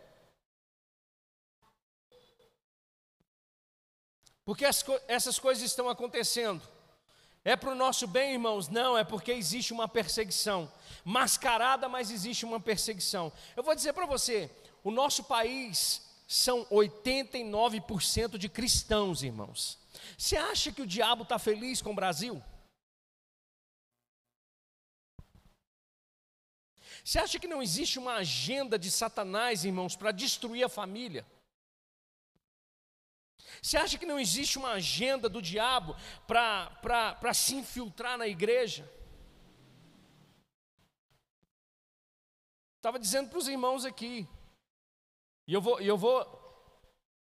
Porque 4.45 4.63
essas 5.07 5.39
coisas 5.39 5.63
estão 5.63 5.89
acontecendo. 5.89 6.61
É 7.43 7.55
para 7.55 7.71
o 7.71 7.75
nosso 7.75 8.07
bem, 8.07 8.33
irmãos? 8.33 8.67
Não, 8.69 8.97
é 8.97 9.03
porque 9.03 9.31
existe 9.31 9.73
uma 9.73 9.87
perseguição. 9.87 10.71
Mascarada, 11.03 11.89
mas 11.89 12.11
existe 12.11 12.45
uma 12.45 12.59
perseguição. 12.59 13.33
Eu 13.55 13.63
vou 13.63 13.75
dizer 13.75 13.93
para 13.93 14.05
você: 14.05 14.49
o 14.83 14.91
nosso 14.91 15.23
país 15.23 16.01
são 16.27 16.65
89% 16.65 18.37
de 18.37 18.47
cristãos, 18.47 19.23
irmãos. 19.23 19.79
Você 20.17 20.37
acha 20.37 20.71
que 20.71 20.81
o 20.81 20.87
diabo 20.87 21.23
está 21.23 21.39
feliz 21.39 21.81
com 21.81 21.91
o 21.91 21.95
Brasil? 21.95 22.41
Você 27.03 27.19
acha 27.19 27.39
que 27.39 27.47
não 27.47 27.61
existe 27.61 27.99
uma 27.99 28.15
agenda 28.15 28.79
de 28.79 28.89
Satanás, 28.89 29.63
irmãos, 29.63 29.95
para 29.95 30.11
destruir 30.11 30.63
a 30.63 30.69
família? 30.69 31.25
Você 33.65 33.77
acha 33.77 33.97
que 33.97 34.05
não 34.05 34.19
existe 34.19 34.59
uma 34.59 34.73
agenda 34.73 35.27
do 35.27 35.41
diabo 35.41 35.95
para 36.27 37.33
se 37.33 37.55
infiltrar 37.55 38.15
na 38.15 38.27
igreja? 38.27 38.87
Estava 42.77 42.99
dizendo 42.99 43.27
para 43.27 43.39
os 43.39 43.47
irmãos 43.47 43.83
aqui, 43.83 44.29
e 45.47 45.53
eu 45.55 45.59
vou, 45.59 45.81
eu 45.81 45.97
vou, 45.97 46.21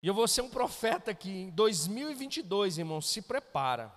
eu 0.02 0.14
vou 0.14 0.26
ser 0.26 0.40
um 0.40 0.48
profeta 0.48 1.10
aqui 1.10 1.28
em 1.28 1.50
2022, 1.50 2.78
irmãos, 2.78 3.10
se 3.10 3.20
prepara. 3.20 3.92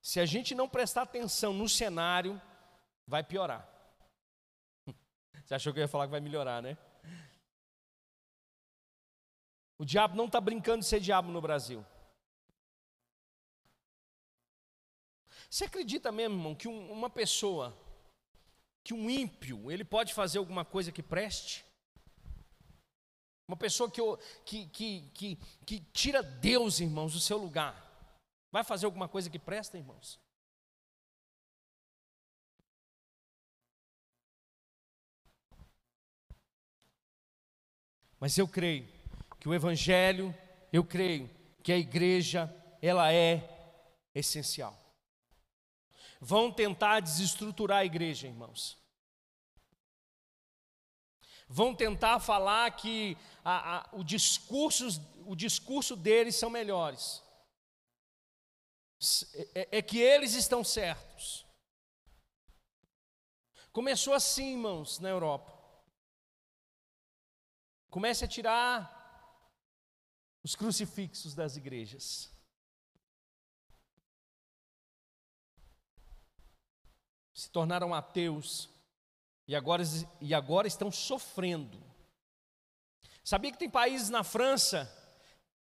Se 0.00 0.20
a 0.20 0.24
gente 0.24 0.54
não 0.54 0.68
prestar 0.68 1.02
atenção 1.02 1.52
no 1.52 1.68
cenário, 1.68 2.40
vai 3.04 3.24
piorar. 3.24 3.68
Você 5.44 5.56
achou 5.56 5.72
que 5.72 5.80
eu 5.80 5.82
ia 5.82 5.88
falar 5.88 6.04
que 6.04 6.12
vai 6.12 6.20
melhorar, 6.20 6.62
né? 6.62 6.78
O 9.78 9.84
diabo 9.84 10.16
não 10.16 10.26
está 10.26 10.40
brincando 10.40 10.80
de 10.80 10.86
ser 10.86 10.98
diabo 10.98 11.30
no 11.30 11.40
Brasil. 11.40 11.86
Você 15.48 15.64
acredita 15.64 16.10
mesmo, 16.10 16.34
irmão, 16.34 16.54
que 16.54 16.66
um, 16.66 16.90
uma 16.92 17.08
pessoa, 17.08 17.74
que 18.84 18.92
um 18.92 19.08
ímpio, 19.08 19.70
ele 19.70 19.84
pode 19.84 20.12
fazer 20.12 20.38
alguma 20.38 20.64
coisa 20.64 20.90
que 20.90 21.02
preste? 21.02 21.64
Uma 23.46 23.56
pessoa 23.56 23.90
que, 23.90 24.02
que, 24.44 24.66
que, 24.66 25.10
que, 25.14 25.36
que 25.64 25.80
tira 25.92 26.22
Deus, 26.22 26.80
irmãos, 26.80 27.14
do 27.14 27.20
seu 27.20 27.38
lugar, 27.38 27.74
vai 28.50 28.62
fazer 28.64 28.84
alguma 28.84 29.08
coisa 29.08 29.30
que 29.30 29.38
presta, 29.38 29.78
irmãos? 29.78 30.20
Mas 38.20 38.36
eu 38.36 38.48
creio 38.48 38.97
que 39.38 39.48
o 39.48 39.54
evangelho, 39.54 40.34
eu 40.72 40.84
creio 40.84 41.30
que 41.62 41.72
a 41.72 41.78
igreja, 41.78 42.52
ela 42.80 43.12
é 43.12 43.46
essencial. 44.14 44.76
Vão 46.20 46.50
tentar 46.50 47.00
desestruturar 47.00 47.78
a 47.78 47.84
igreja, 47.84 48.26
irmãos. 48.26 48.76
Vão 51.48 51.74
tentar 51.74 52.20
falar 52.20 52.70
que 52.72 53.16
a, 53.44 53.76
a, 53.76 53.88
o, 53.92 54.04
discurso, 54.04 54.86
o 55.24 55.34
discurso 55.34 55.96
deles 55.96 56.36
são 56.36 56.50
melhores. 56.50 57.22
É, 59.54 59.78
é 59.78 59.82
que 59.82 59.98
eles 59.98 60.34
estão 60.34 60.64
certos. 60.64 61.46
Começou 63.72 64.12
assim, 64.12 64.52
irmãos, 64.52 64.98
na 64.98 65.08
Europa. 65.08 65.56
Comece 67.88 68.24
a 68.24 68.28
tirar 68.28 68.97
os 70.48 70.56
crucifixos 70.56 71.34
das 71.34 71.58
igrejas. 71.58 72.34
Se 77.34 77.50
tornaram 77.50 77.92
ateus 77.92 78.70
e 79.46 79.54
agora, 79.54 79.82
e 80.22 80.32
agora 80.32 80.66
estão 80.66 80.90
sofrendo. 80.90 81.78
Sabia 83.22 83.52
que 83.52 83.58
tem 83.58 83.68
países 83.68 84.08
na 84.08 84.24
França 84.24 84.90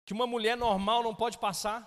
que 0.07 0.15
uma 0.15 0.27
mulher 0.27 0.57
normal 0.57 1.03
não 1.03 1.15
pode 1.15 1.37
passar? 1.37 1.87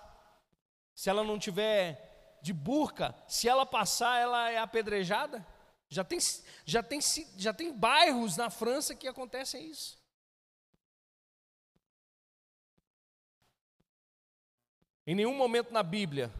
Se 0.94 1.10
ela 1.10 1.24
não 1.24 1.36
tiver 1.36 2.38
de 2.42 2.52
burca, 2.52 3.12
se 3.26 3.48
ela 3.48 3.66
passar, 3.66 4.20
ela 4.20 4.50
é 4.50 4.58
apedrejada? 4.58 5.44
Já 5.88 6.04
tem, 6.04 6.20
já 6.64 6.80
tem, 6.80 7.00
já 7.36 7.52
tem 7.52 7.76
bairros 7.76 8.36
na 8.36 8.50
França 8.50 8.94
que 8.94 9.08
acontecem 9.08 9.68
isso. 9.68 10.03
Em 15.06 15.14
nenhum 15.14 15.36
momento 15.36 15.72
na 15.72 15.82
Bíblia 15.82 16.32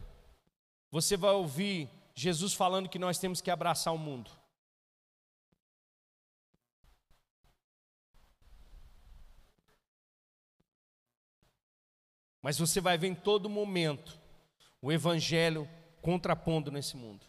você 0.91 1.15
vai 1.17 1.31
ouvir 1.31 1.89
Jesus 2.13 2.53
falando 2.53 2.89
que 2.89 2.97
nós 2.97 3.17
temos 3.19 3.41
que 3.41 3.51
abraçar 3.51 3.93
o 3.93 3.97
mundo. 3.97 4.31
Mas 12.41 12.57
você 12.57 12.79
vai 12.79 12.97
ver 12.97 13.07
em 13.07 13.15
todo 13.15 13.49
momento 13.49 14.19
o 14.81 14.91
Evangelho 14.91 15.67
contrapondo 16.01 16.71
nesse 16.71 16.95
mundo. 16.95 17.25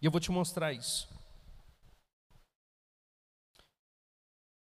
E 0.00 0.06
eu 0.06 0.10
vou 0.10 0.20
te 0.20 0.30
mostrar 0.30 0.72
isso. 0.72 1.17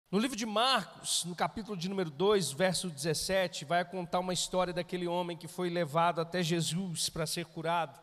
No 0.10 0.20
livro 0.20 0.38
de 0.38 0.46
Marcos, 0.46 1.26
no 1.26 1.36
capítulo 1.36 1.76
de 1.76 1.90
número 1.90 2.10
2, 2.10 2.54
verso 2.54 2.90
17, 2.90 3.66
vai 3.66 3.84
contar 3.84 4.22
uma 4.22 4.32
história 4.32 4.74
daquele 4.74 5.06
homem 5.06 5.36
que 5.36 5.50
foi 5.50 5.70
levado 5.70 6.22
até 6.22 6.42
Jesus 6.42 7.10
para 7.10 7.28
ser 7.28 7.46
curado. 7.46 8.02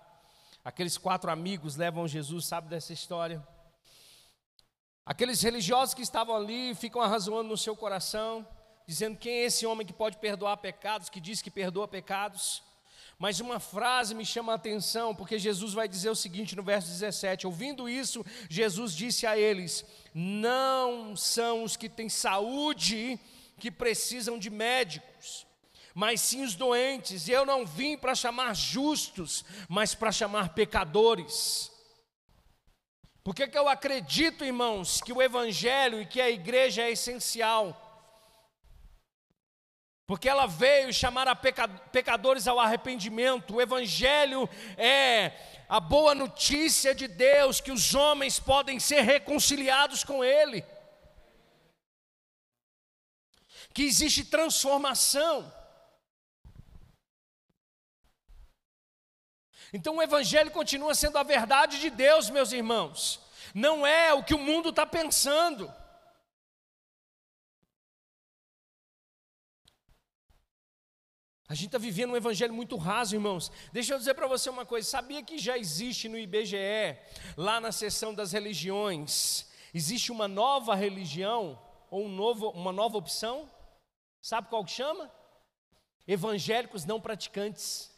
Aqueles 0.62 0.98
quatro 0.98 1.30
amigos 1.30 1.76
levam 1.76 2.06
Jesus, 2.06 2.44
sabe 2.44 2.68
dessa 2.68 2.92
história? 2.92 3.42
Aqueles 5.06 5.40
religiosos 5.40 5.94
que 5.94 6.02
estavam 6.02 6.36
ali 6.36 6.74
ficam 6.74 7.00
arrazoando 7.00 7.48
no 7.48 7.56
seu 7.56 7.74
coração, 7.74 8.46
dizendo: 8.86 9.16
quem 9.16 9.36
é 9.36 9.44
esse 9.44 9.64
homem 9.64 9.86
que 9.86 9.94
pode 9.94 10.18
perdoar 10.18 10.58
pecados, 10.58 11.08
que 11.08 11.20
diz 11.20 11.40
que 11.40 11.50
perdoa 11.50 11.88
pecados? 11.88 12.62
Mas 13.24 13.40
uma 13.40 13.58
frase 13.58 14.14
me 14.14 14.22
chama 14.22 14.52
a 14.52 14.56
atenção, 14.56 15.14
porque 15.14 15.38
Jesus 15.38 15.72
vai 15.72 15.88
dizer 15.88 16.10
o 16.10 16.14
seguinte 16.14 16.54
no 16.54 16.62
verso 16.62 16.90
17: 16.90 17.46
Ouvindo 17.46 17.88
isso, 17.88 18.22
Jesus 18.50 18.92
disse 18.92 19.26
a 19.26 19.34
eles: 19.34 19.82
Não 20.12 21.16
são 21.16 21.64
os 21.64 21.74
que 21.74 21.88
têm 21.88 22.10
saúde 22.10 23.18
que 23.58 23.70
precisam 23.70 24.38
de 24.38 24.50
médicos, 24.50 25.46
mas 25.94 26.20
sim 26.20 26.44
os 26.44 26.54
doentes. 26.54 27.26
Eu 27.26 27.46
não 27.46 27.64
vim 27.64 27.96
para 27.96 28.14
chamar 28.14 28.54
justos, 28.54 29.42
mas 29.70 29.94
para 29.94 30.12
chamar 30.12 30.50
pecadores. 30.50 31.72
Por 33.22 33.34
que, 33.34 33.48
que 33.48 33.56
eu 33.56 33.70
acredito, 33.70 34.44
irmãos, 34.44 35.00
que 35.00 35.14
o 35.14 35.22
Evangelho 35.22 36.02
e 36.02 36.04
que 36.04 36.20
a 36.20 36.28
igreja 36.28 36.82
é 36.82 36.90
essencial? 36.90 37.83
Porque 40.06 40.28
ela 40.28 40.46
veio 40.46 40.92
chamar 40.92 41.26
a 41.26 41.34
pecadores 41.34 42.46
ao 42.46 42.60
arrependimento. 42.60 43.54
O 43.54 43.60
Evangelho 43.60 44.48
é 44.76 45.32
a 45.66 45.80
boa 45.80 46.14
notícia 46.14 46.94
de 46.94 47.08
Deus 47.08 47.60
que 47.60 47.72
os 47.72 47.94
homens 47.94 48.38
podem 48.38 48.78
ser 48.78 49.00
reconciliados 49.00 50.04
com 50.04 50.22
Ele. 50.22 50.62
Que 53.72 53.84
existe 53.84 54.24
transformação. 54.24 55.50
Então 59.72 59.96
o 59.96 60.02
Evangelho 60.02 60.50
continua 60.50 60.94
sendo 60.94 61.16
a 61.16 61.22
verdade 61.22 61.80
de 61.80 61.88
Deus, 61.88 62.28
meus 62.28 62.52
irmãos. 62.52 63.20
Não 63.54 63.86
é 63.86 64.12
o 64.12 64.22
que 64.22 64.34
o 64.34 64.38
mundo 64.38 64.68
está 64.68 64.84
pensando. 64.84 65.72
A 71.54 71.56
gente 71.56 71.66
está 71.66 71.78
vivendo 71.78 72.10
um 72.10 72.16
evangelho 72.16 72.52
muito 72.52 72.76
raso, 72.76 73.14
irmãos. 73.14 73.48
Deixa 73.72 73.94
eu 73.94 73.98
dizer 73.98 74.14
para 74.14 74.26
você 74.26 74.50
uma 74.50 74.66
coisa: 74.66 74.90
sabia 74.90 75.22
que 75.22 75.38
já 75.38 75.56
existe 75.56 76.08
no 76.08 76.18
IBGE, 76.18 76.98
lá 77.36 77.60
na 77.60 77.70
seção 77.70 78.12
das 78.12 78.32
religiões, 78.32 79.46
existe 79.72 80.10
uma 80.10 80.26
nova 80.26 80.74
religião, 80.74 81.56
ou 81.88 82.06
um 82.06 82.08
novo, 82.08 82.48
uma 82.48 82.72
nova 82.72 82.98
opção? 82.98 83.48
Sabe 84.20 84.48
qual 84.48 84.64
que 84.64 84.72
chama? 84.72 85.08
Evangélicos 86.08 86.84
não 86.84 87.00
praticantes. 87.00 87.88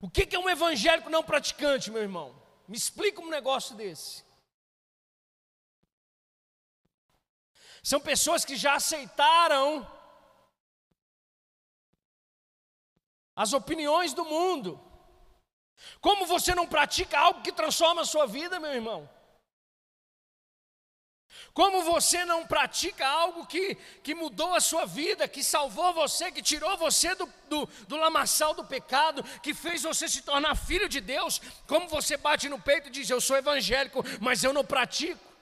O 0.00 0.08
que 0.08 0.34
é 0.34 0.38
um 0.38 0.48
evangélico 0.48 1.10
não 1.10 1.22
praticante, 1.22 1.90
meu 1.90 2.00
irmão? 2.00 2.34
Me 2.66 2.78
explica 2.78 3.20
um 3.20 3.28
negócio 3.28 3.76
desse. 3.76 4.24
São 7.82 8.00
pessoas 8.00 8.42
que 8.42 8.56
já 8.56 8.76
aceitaram 8.76 9.86
as 13.36 13.52
opiniões 13.52 14.14
do 14.14 14.24
mundo. 14.24 14.80
Como 16.00 16.24
você 16.24 16.54
não 16.54 16.66
pratica 16.66 17.18
algo 17.18 17.42
que 17.42 17.52
transforma 17.52 18.00
a 18.00 18.06
sua 18.06 18.26
vida, 18.26 18.58
meu 18.58 18.72
irmão? 18.72 19.08
Como 21.52 21.82
você 21.82 22.24
não 22.24 22.46
pratica 22.46 23.06
algo 23.06 23.46
que, 23.46 23.74
que 24.02 24.14
mudou 24.14 24.54
a 24.54 24.60
sua 24.60 24.86
vida, 24.86 25.28
que 25.28 25.42
salvou 25.42 25.92
você, 25.92 26.32
que 26.32 26.42
tirou 26.42 26.76
você 26.78 27.14
do, 27.14 27.28
do, 27.48 27.66
do 27.86 27.96
lamaçal 27.96 28.54
do 28.54 28.64
pecado, 28.64 29.22
que 29.42 29.52
fez 29.52 29.82
você 29.82 30.08
se 30.08 30.22
tornar 30.22 30.54
filho 30.54 30.88
de 30.88 31.00
Deus? 31.00 31.40
Como 31.66 31.88
você 31.88 32.16
bate 32.16 32.48
no 32.48 32.60
peito 32.60 32.88
e 32.88 32.90
diz: 32.90 33.08
Eu 33.08 33.20
sou 33.20 33.36
evangélico, 33.36 34.02
mas 34.20 34.42
eu 34.44 34.52
não 34.52 34.64
pratico? 34.64 35.35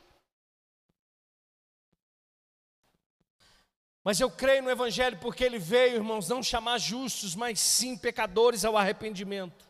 Mas 4.04 4.20
eu 4.20 4.30
creio 4.30 4.62
no 4.62 4.70
Evangelho 4.70 5.18
porque 5.18 5.42
ele 5.42 5.58
veio, 5.58 5.96
irmãos, 5.96 6.28
não 6.28 6.42
chamar 6.42 6.76
justos, 6.76 7.34
mas 7.34 7.58
sim 7.58 7.96
pecadores 7.96 8.62
ao 8.62 8.76
arrependimento. 8.76 9.64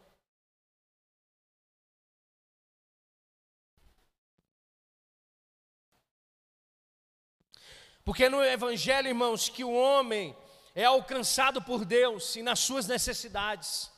Porque 8.05 8.29
no 8.29 8.45
Evangelho, 8.45 9.07
irmãos, 9.07 9.49
que 9.49 9.63
o 9.63 9.73
homem 9.73 10.37
é 10.75 10.85
alcançado 10.85 11.63
por 11.63 11.85
Deus 11.85 12.35
e 12.35 12.43
nas 12.43 12.59
suas 12.59 12.89
necessidades. 12.89 13.89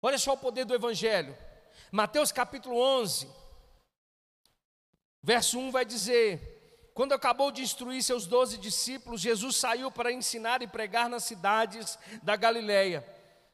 Olha 0.00 0.16
só 0.16 0.32
o 0.32 0.38
poder 0.38 0.64
do 0.64 0.74
Evangelho. 0.74 1.36
Mateus 1.92 2.32
capítulo 2.32 2.80
11, 2.80 3.30
verso 5.22 5.58
1 5.58 5.70
vai 5.70 5.84
dizer: 5.84 6.55
Quando 6.96 7.12
acabou 7.12 7.52
de 7.52 7.60
instruir 7.60 8.02
seus 8.02 8.26
doze 8.26 8.56
discípulos, 8.56 9.20
Jesus 9.20 9.56
saiu 9.56 9.90
para 9.90 10.10
ensinar 10.10 10.62
e 10.62 10.66
pregar 10.66 11.10
nas 11.10 11.24
cidades 11.24 11.98
da 12.22 12.36
Galileia. 12.36 13.06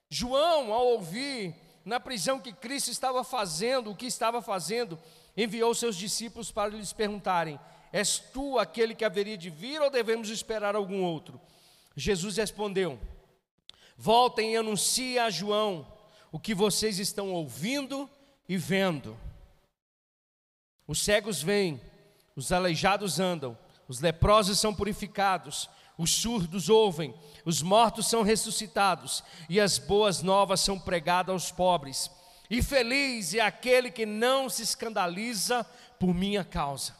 João, 0.09 0.73
ao 0.73 0.87
ouvir 0.87 1.53
na 1.85 1.99
prisão 1.99 2.39
que 2.39 2.53
Cristo 2.53 2.93
estava 2.93 3.25
fazendo, 3.25 3.91
o 3.91 3.97
que 3.97 4.07
estava 4.07 4.41
fazendo, 4.41 4.97
enviou 5.37 5.75
seus 5.75 5.97
discípulos 5.97 6.53
para 6.53 6.71
lhes 6.71 6.93
perguntarem: 6.93 7.59
És 7.93 8.21
tu 8.21 8.61
aquele 8.61 8.95
que 8.95 9.05
haveria 9.05 9.37
de 9.37 9.51
vir 9.51 9.83
ou 9.83 9.91
devemos 9.91 10.31
esperar 10.31 10.77
algum 10.77 11.03
outro? 11.03 11.41
Jesus 11.97 12.37
respondeu: 12.37 12.97
Voltem 13.97 14.53
e 14.53 14.57
anunciem 14.57 15.19
a 15.19 15.31
João 15.31 15.85
o 16.31 16.39
que 16.39 16.55
vocês 16.55 17.01
estão 17.01 17.33
ouvindo 17.33 18.09
e 18.49 18.57
vendo. 18.57 19.19
Os 20.87 21.03
cegos 21.03 21.43
vêm, 21.43 21.81
os 22.35 22.53
aleijados 22.53 23.21
andam, 23.21 23.57
os 23.89 24.01
leprosos 24.01 24.59
são 24.59 24.75
purificados, 24.75 25.69
os 25.99 26.11
surdos 26.11 26.69
ouvem, 26.69 27.15
os 27.45 27.63
mortos 27.63 28.09
são 28.09 28.23
ressuscitados 28.23 29.23
e 29.49 29.61
as 29.61 29.79
boas 29.79 30.23
novas 30.23 30.61
são 30.61 30.79
pregadas 30.79 31.33
aos 31.33 31.53
pobres. 31.53 32.11
E 32.49 32.63
feliz 32.63 33.35
é 33.35 33.41
aquele 33.41 33.91
que 33.91 34.05
não 34.05 34.49
se 34.49 34.63
escandaliza 34.63 35.65
por 35.99 36.15
minha 36.15 36.45
causa. 36.45 36.95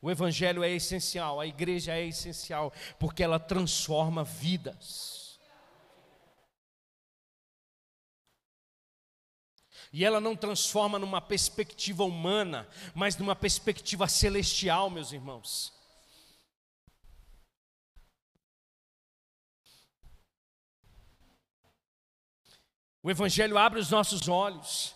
O 0.00 0.10
Evangelho 0.10 0.64
é 0.64 0.70
essencial, 0.70 1.40
a 1.40 1.46
igreja 1.46 1.94
é 1.94 2.04
essencial, 2.04 2.72
porque 2.98 3.22
ela 3.22 3.38
transforma 3.38 4.24
vidas. 4.24 5.21
E 9.92 10.04
ela 10.04 10.20
não 10.20 10.34
transforma 10.34 10.98
numa 10.98 11.20
perspectiva 11.20 12.02
humana, 12.02 12.66
mas 12.94 13.16
numa 13.16 13.36
perspectiva 13.36 14.08
celestial, 14.08 14.88
meus 14.88 15.12
irmãos. 15.12 15.72
O 23.02 23.10
Evangelho 23.10 23.58
abre 23.58 23.80
os 23.80 23.90
nossos 23.90 24.28
olhos. 24.28 24.94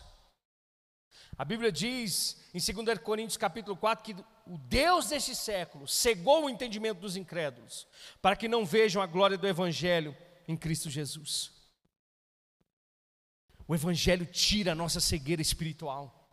A 1.37 1.45
Bíblia 1.45 1.71
diz 1.71 2.41
em 2.55 2.85
2 2.85 2.99
Coríntios 3.01 3.37
capítulo 3.37 3.77
4 3.77 4.05
que 4.05 4.25
o 4.47 4.57
Deus 4.57 5.09
deste 5.09 5.35
século 5.35 5.87
cegou 5.87 6.45
o 6.45 6.51
entendimento 6.51 7.01
dos 7.01 7.17
incrédulos, 7.17 7.87
para 8.23 8.37
que 8.37 8.49
não 8.49 8.65
vejam 8.65 9.03
a 9.03 9.07
glória 9.07 9.37
do 9.37 9.47
Evangelho 9.47 10.17
em 10.49 10.57
Cristo 10.57 10.89
Jesus. 10.89 11.56
O 13.69 13.75
Evangelho 13.75 14.25
tira 14.27 14.73
a 14.73 14.75
nossa 14.75 15.01
cegueira 15.01 15.43
espiritual. 15.43 16.27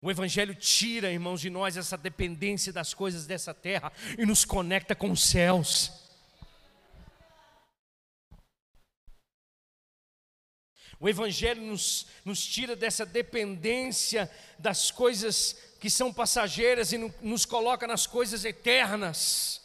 O 0.00 0.10
Evangelho 0.10 0.54
tira, 0.54 1.12
irmãos, 1.12 1.40
de 1.40 1.48
nós 1.48 1.76
essa 1.76 1.96
dependência 1.96 2.72
das 2.72 2.92
coisas 2.92 3.24
dessa 3.24 3.54
terra 3.54 3.92
e 4.18 4.26
nos 4.26 4.44
conecta 4.44 4.96
com 4.96 5.12
os 5.12 5.22
céus. 5.22 5.92
O 10.98 11.08
Evangelho 11.08 11.62
nos, 11.62 12.06
nos 12.24 12.44
tira 12.44 12.74
dessa 12.74 13.06
dependência 13.06 14.30
das 14.58 14.90
coisas 14.90 15.56
que 15.80 15.90
são 15.90 16.12
passageiras 16.12 16.92
e 16.92 16.98
no, 16.98 17.12
nos 17.20 17.44
coloca 17.44 17.86
nas 17.86 18.06
coisas 18.06 18.44
eternas. 18.44 19.61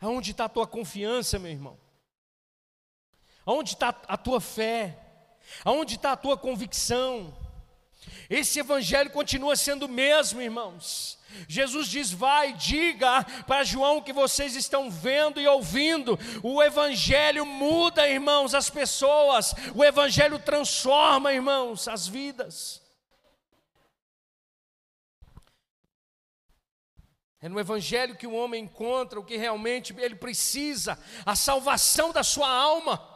Aonde 0.00 0.30
está 0.30 0.46
a 0.46 0.48
tua 0.48 0.66
confiança, 0.66 1.38
meu 1.38 1.50
irmão? 1.50 1.78
Aonde 3.44 3.74
está 3.74 3.88
a 4.08 4.16
tua 4.16 4.40
fé? 4.40 4.98
Aonde 5.64 5.96
está 5.96 6.12
a 6.12 6.16
tua 6.16 6.36
convicção? 6.36 7.36
Esse 8.28 8.60
evangelho 8.60 9.10
continua 9.10 9.56
sendo 9.56 9.86
o 9.86 9.88
mesmo, 9.88 10.40
irmãos. 10.40 11.18
Jesus 11.48 11.88
diz: 11.88 12.10
Vai, 12.10 12.52
diga 12.52 13.24
para 13.46 13.64
João 13.64 14.00
que 14.00 14.12
vocês 14.12 14.54
estão 14.54 14.90
vendo 14.90 15.40
e 15.40 15.46
ouvindo. 15.46 16.18
O 16.42 16.62
Evangelho 16.62 17.44
muda, 17.44 18.08
irmãos, 18.08 18.54
as 18.54 18.70
pessoas. 18.70 19.54
O 19.74 19.84
Evangelho 19.84 20.38
transforma, 20.38 21.32
irmãos, 21.32 21.88
as 21.88 22.06
vidas. 22.06 22.80
É 27.40 27.48
no 27.48 27.58
Evangelho 27.58 28.16
que 28.16 28.26
o 28.26 28.34
homem 28.34 28.64
encontra 28.64 29.18
o 29.18 29.24
que 29.24 29.36
realmente 29.36 29.94
ele 29.98 30.14
precisa, 30.14 30.98
a 31.24 31.34
salvação 31.34 32.12
da 32.12 32.22
sua 32.22 32.48
alma. 32.48 33.08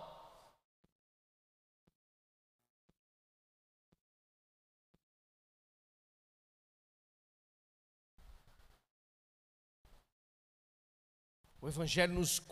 O 11.61 11.69
Evangelho 11.69 12.13
nos, 12.13 12.43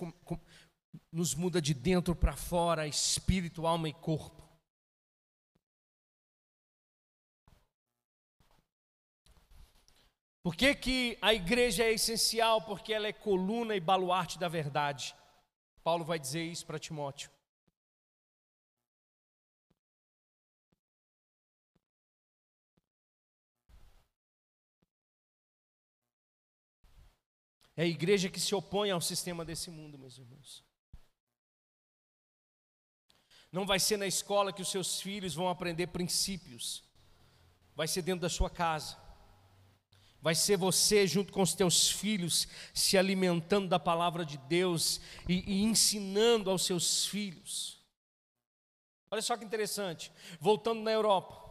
nos 1.11 1.35
muda 1.35 1.61
de 1.61 1.75
dentro 1.75 2.17
para 2.17 2.35
fora, 2.35 2.87
espírito, 2.87 3.67
alma 3.67 3.89
e 3.89 3.93
corpo. 3.93 4.42
Por 10.43 10.57
que, 10.57 10.75
que 10.75 11.19
a 11.23 11.33
igreja 11.33 11.85
é 11.85 11.93
essencial? 11.93 12.63
Porque 12.63 12.93
ela 12.93 13.07
é 13.07 13.13
coluna 13.13 13.77
e 13.77 13.81
baluarte 13.81 14.39
da 14.39 14.49
verdade. 14.49 15.15
Paulo 15.85 16.05
vai 16.05 16.19
dizer 16.19 16.43
isso 16.43 16.67
para 16.67 16.81
Timóteo. 16.81 17.31
É 27.77 27.83
a 27.85 27.87
igreja 27.87 28.29
que 28.29 28.39
se 28.39 28.55
opõe 28.55 28.91
ao 28.91 29.01
sistema 29.01 29.45
desse 29.45 29.71
mundo, 29.71 29.99
meus 29.99 30.19
irmãos. 30.19 30.63
Não 33.51 33.67
vai 33.67 33.81
ser 33.81 33.97
na 33.97 34.07
escola 34.07 34.53
que 34.53 34.63
os 34.63 34.71
seus 34.71 35.01
filhos 35.01 35.35
vão 35.35 35.49
aprender 35.49 35.87
princípios. 35.87 36.85
Vai 37.75 37.89
ser 37.89 38.03
dentro 38.03 38.23
da 38.23 38.29
sua 38.29 38.51
casa. 38.51 39.02
Vai 40.23 40.37
ser 40.37 40.57
você, 40.57 41.05
junto 41.05 41.33
com 41.33 41.43
os 41.43 41.53
teus 41.53 41.91
filhos, 41.91 42.47
se 42.73 42.97
alimentando 42.97 43.69
da 43.69 43.81
palavra 43.81 44.25
de 44.25 44.39
Deus 44.39 45.01
e, 45.29 45.43
e 45.53 45.63
ensinando 45.65 46.49
aos 46.49 46.65
seus 46.65 47.07
filhos. 47.07 47.85
Olha 49.11 49.21
só 49.21 49.37
que 49.37 49.45
interessante. 49.45 50.13
Voltando 50.39 50.81
na 50.81 50.93
Europa. 50.93 51.43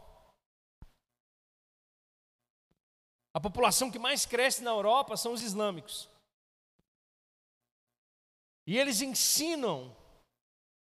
A 3.33 3.41
população 3.41 3.91
que 3.91 3.99
mais 3.99 4.25
cresce 4.25 4.63
na 4.63 4.71
Europa 4.71 5.17
são 5.17 5.33
os 5.33 5.41
islâmicos. 5.41 6.09
E 8.65 8.77
eles 8.77 9.01
ensinam 9.01 9.93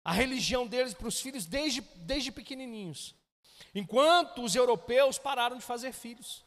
a 0.04 0.12
religião 0.12 0.66
deles 0.66 0.92
para 0.92 1.08
os 1.08 1.18
filhos 1.22 1.46
desde, 1.46 1.80
desde 1.80 2.30
pequenininhos. 2.30 3.14
Enquanto 3.74 4.42
os 4.42 4.54
europeus 4.54 5.18
pararam 5.18 5.56
de 5.56 5.64
fazer 5.64 5.92
filhos. 5.92 6.44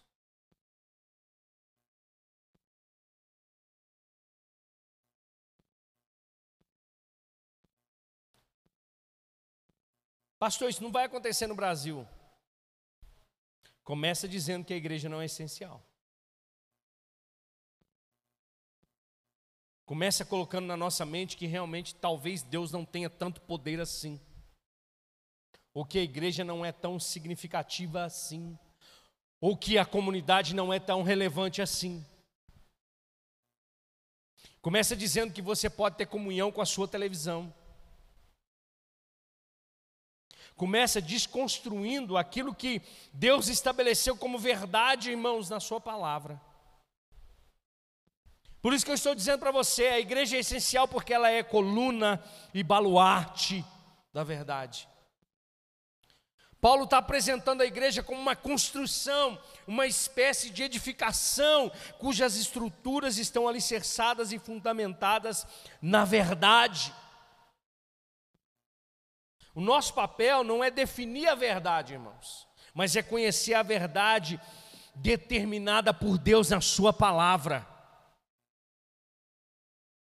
Pastor, 10.46 10.70
isso 10.70 10.84
não 10.84 10.92
vai 10.92 11.06
acontecer 11.06 11.48
no 11.48 11.56
Brasil. 11.56 12.08
Começa 13.84 14.28
dizendo 14.28 14.64
que 14.64 14.76
a 14.76 14.78
igreja 14.78 15.10
não 15.10 15.20
é 15.20 15.26
essencial. 15.26 15.84
Começa 19.88 20.24
colocando 20.24 20.68
na 20.68 20.78
nossa 20.78 21.04
mente 21.04 21.36
que 21.36 21.48
realmente 21.48 21.96
talvez 21.96 22.44
Deus 22.44 22.72
não 22.72 22.86
tenha 22.86 23.10
tanto 23.10 23.42
poder 23.42 23.80
assim. 23.80 24.22
Ou 25.74 25.84
que 25.84 25.98
a 25.98 26.04
igreja 26.04 26.44
não 26.44 26.64
é 26.64 26.72
tão 26.72 27.00
significativa 27.00 28.04
assim. 28.04 28.56
Ou 29.42 29.58
que 29.58 29.80
a 29.80 29.84
comunidade 29.84 30.54
não 30.54 30.72
é 30.72 30.80
tão 30.80 31.02
relevante 31.02 31.60
assim. 31.60 32.06
Começa 34.62 34.96
dizendo 34.96 35.34
que 35.34 35.42
você 35.42 35.72
pode 35.72 35.98
ter 35.98 36.06
comunhão 36.06 36.52
com 36.52 36.62
a 36.62 36.68
sua 36.68 36.88
televisão. 36.88 37.52
Começa 40.56 41.02
desconstruindo 41.02 42.18
aquilo 42.18 42.56
que 42.56 42.82
Deus 43.12 43.48
estabeleceu 43.48 44.16
como 44.16 44.40
verdade, 44.40 45.12
irmãos, 45.12 45.50
na 45.50 45.60
sua 45.60 45.82
palavra. 45.82 46.42
Por 48.62 48.74
isso 48.74 48.84
que 48.84 48.90
eu 48.90 48.96
estou 48.96 49.14
dizendo 49.14 49.40
para 49.40 49.52
você, 49.52 49.86
a 49.88 50.00
igreja 50.00 50.38
é 50.38 50.40
essencial 50.40 50.88
porque 50.88 51.14
ela 51.14 51.30
é 51.30 51.44
coluna 51.44 52.24
e 52.54 52.64
baluarte 52.64 53.64
da 54.12 54.24
verdade. 54.24 54.88
Paulo 56.60 56.86
está 56.86 56.98
apresentando 56.98 57.62
a 57.62 57.66
igreja 57.66 58.02
como 58.02 58.20
uma 58.20 58.36
construção, 58.36 59.38
uma 59.68 59.86
espécie 59.86 60.50
de 60.50 60.64
edificação, 60.64 61.72
cujas 62.00 62.38
estruturas 62.38 63.20
estão 63.20 63.48
alicerçadas 63.48 64.32
e 64.32 64.40
fundamentadas 64.40 65.46
na 65.80 66.04
verdade. 66.06 66.92
O 69.56 69.62
nosso 69.62 69.94
papel 69.94 70.44
não 70.44 70.62
é 70.62 70.70
definir 70.70 71.30
a 71.30 71.34
verdade, 71.34 71.94
irmãos, 71.94 72.46
mas 72.74 72.94
é 72.98 73.02
conhecer 73.02 73.54
a 73.54 73.64
verdade 73.64 74.40
determinada 74.94 75.94
por 75.94 76.18
Deus 76.18 76.50
na 76.50 76.60
Sua 76.60 76.92
palavra. 76.92 77.66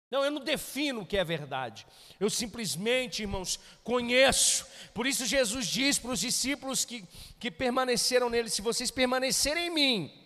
Não, 0.09 0.23
eu 0.23 0.31
não 0.31 0.43
defino 0.43 1.01
o 1.01 1.05
que 1.05 1.17
é 1.17 1.23
verdade. 1.23 1.87
Eu 2.19 2.29
simplesmente, 2.29 3.23
irmãos, 3.23 3.59
conheço. 3.83 4.65
Por 4.93 5.07
isso 5.07 5.25
Jesus 5.25 5.67
diz 5.67 5.97
para 5.97 6.11
os 6.11 6.19
discípulos 6.19 6.83
que, 6.83 7.03
que 7.39 7.49
permaneceram 7.49 8.29
nele: 8.29 8.49
se 8.49 8.61
vocês 8.61 8.89
permanecerem 8.91 9.67
em 9.67 9.73
mim, 9.73 10.22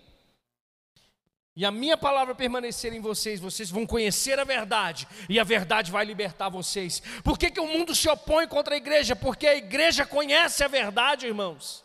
e 1.58 1.66
a 1.66 1.72
minha 1.72 1.98
palavra 1.98 2.36
permanecer 2.36 2.94
em 2.94 3.02
vocês, 3.02 3.40
vocês 3.40 3.72
vão 3.72 3.84
conhecer 3.84 4.38
a 4.40 4.44
verdade, 4.44 5.08
e 5.28 5.40
a 5.40 5.44
verdade 5.44 5.92
vai 5.92 6.06
libertar 6.06 6.50
vocês. 6.50 7.00
Por 7.24 7.36
que, 7.36 7.50
que 7.50 7.60
o 7.60 7.66
mundo 7.66 7.96
se 7.96 8.08
opõe 8.08 8.48
contra 8.48 8.76
a 8.76 8.78
igreja? 8.78 9.16
Porque 9.16 9.48
a 9.48 9.56
igreja 9.56 10.06
conhece 10.06 10.64
a 10.64 10.68
verdade, 10.68 11.26
irmãos. 11.26 11.84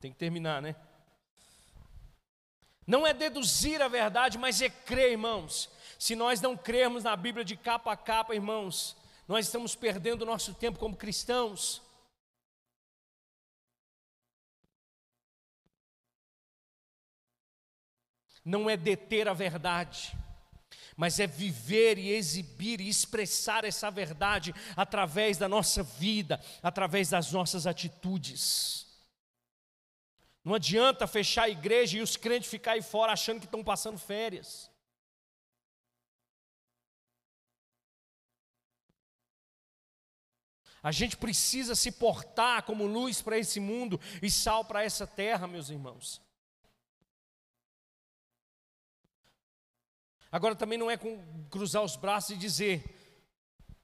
Tem 0.00 0.10
que 0.10 0.18
terminar, 0.18 0.60
né? 0.60 0.74
Não 2.84 3.06
é 3.06 3.14
deduzir 3.14 3.80
a 3.80 3.86
verdade, 3.86 4.38
mas 4.38 4.60
é 4.60 4.68
crer, 4.68 5.12
irmãos. 5.12 5.70
Se 6.00 6.16
nós 6.16 6.40
não 6.40 6.56
crermos 6.56 7.04
na 7.04 7.14
Bíblia 7.14 7.44
de 7.44 7.56
capa 7.56 7.92
a 7.92 7.96
capa, 7.96 8.34
irmãos, 8.34 8.96
nós 9.30 9.46
estamos 9.46 9.76
perdendo 9.76 10.22
o 10.22 10.26
nosso 10.26 10.52
tempo 10.52 10.76
como 10.76 10.96
cristãos. 10.96 11.80
Não 18.44 18.68
é 18.68 18.76
deter 18.76 19.28
a 19.28 19.32
verdade, 19.32 20.12
mas 20.96 21.20
é 21.20 21.28
viver 21.28 21.96
e 21.96 22.10
exibir 22.10 22.80
e 22.80 22.88
expressar 22.88 23.64
essa 23.64 23.88
verdade 23.88 24.52
através 24.76 25.38
da 25.38 25.48
nossa 25.48 25.84
vida, 25.84 26.42
através 26.60 27.10
das 27.10 27.30
nossas 27.30 27.68
atitudes. 27.68 28.84
Não 30.42 30.56
adianta 30.56 31.06
fechar 31.06 31.44
a 31.44 31.50
igreja 31.50 31.98
e 31.98 32.02
os 32.02 32.16
crentes 32.16 32.50
ficarem 32.50 32.82
fora 32.82 33.12
achando 33.12 33.38
que 33.38 33.46
estão 33.46 33.62
passando 33.62 33.96
férias. 33.96 34.68
A 40.82 40.90
gente 40.90 41.16
precisa 41.16 41.74
se 41.74 41.92
portar 41.92 42.62
como 42.62 42.86
luz 42.86 43.20
para 43.20 43.38
esse 43.38 43.60
mundo 43.60 44.00
e 44.22 44.30
sal 44.30 44.64
para 44.64 44.82
essa 44.82 45.06
terra, 45.06 45.46
meus 45.46 45.68
irmãos. 45.68 46.22
Agora 50.32 50.54
também 50.54 50.78
não 50.78 50.90
é 50.90 50.96
cruzar 51.50 51.82
os 51.82 51.96
braços 51.96 52.30
e 52.30 52.36
dizer, 52.36 52.84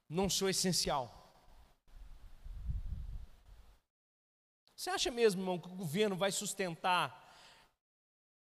não 0.09 0.31
sou 0.31 0.49
essencial. 0.49 1.13
Você 4.75 4.91
acha 4.91 5.11
mesmo, 5.11 5.43
irmão, 5.43 5.59
que 5.59 5.69
o 5.69 5.75
governo 5.75 6.17
vai 6.17 6.31
sustentar, 6.31 7.35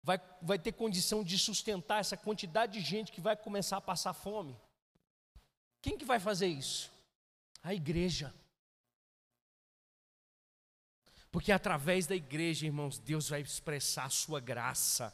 vai, 0.04 0.22
vai 0.42 0.60
ter 0.60 0.74
condição 0.74 1.24
de 1.24 1.40
sustentar 1.40 2.00
essa 2.00 2.16
quantidade 2.16 2.74
de 2.74 2.86
gente 2.86 3.12
que 3.12 3.20
vai 3.20 3.36
começar 3.36 3.78
a 3.78 3.82
passar 3.82 4.14
fome? 4.14 4.56
Quem 5.82 5.98
que 5.98 6.06
vai 6.06 6.20
fazer 6.20 6.48
isso? 6.48 6.92
A 7.64 7.74
igreja. 7.74 8.34
Porque 11.36 11.52
através 11.52 12.08
da 12.08 12.16
igreja, 12.16 12.66
irmãos, 12.66 12.98
Deus 12.98 13.28
vai 13.28 13.42
expressar 13.42 14.06
a 14.06 14.10
sua 14.10 14.40
graça. 14.40 15.14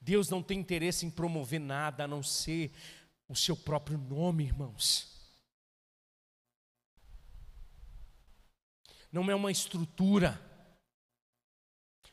Deus 0.00 0.30
não 0.30 0.40
tem 0.40 0.60
interesse 0.60 1.04
em 1.04 1.10
promover 1.10 1.58
nada 1.58 2.04
a 2.04 2.06
não 2.06 2.22
ser 2.22 2.72
o 3.28 3.34
seu 3.34 3.56
próprio 3.56 3.98
nome, 3.98 4.44
irmãos. 4.44 5.10
Não 9.10 9.28
é 9.28 9.34
uma 9.34 9.50
estrutura, 9.50 10.40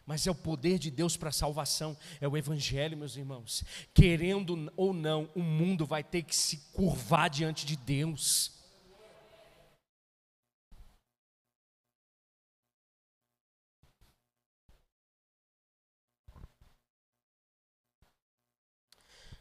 mas 0.10 0.26
é 0.26 0.32
o 0.32 0.36
poder 0.36 0.80
de 0.80 0.90
Deus 0.90 1.16
para 1.16 1.30
a 1.30 1.32
salvação, 1.32 1.96
é 2.20 2.28
o 2.28 2.36
Evangelho, 2.36 2.98
meus 2.98 3.16
irmãos. 3.16 3.64
Querendo 3.94 4.74
ou 4.76 4.92
não, 4.92 5.30
o 5.36 5.40
mundo 5.40 5.86
vai 5.86 6.04
ter 6.04 6.24
que 6.24 6.36
se 6.36 6.58
curvar 6.74 7.30
diante 7.30 7.64
de 7.64 7.76
Deus. 7.76 8.52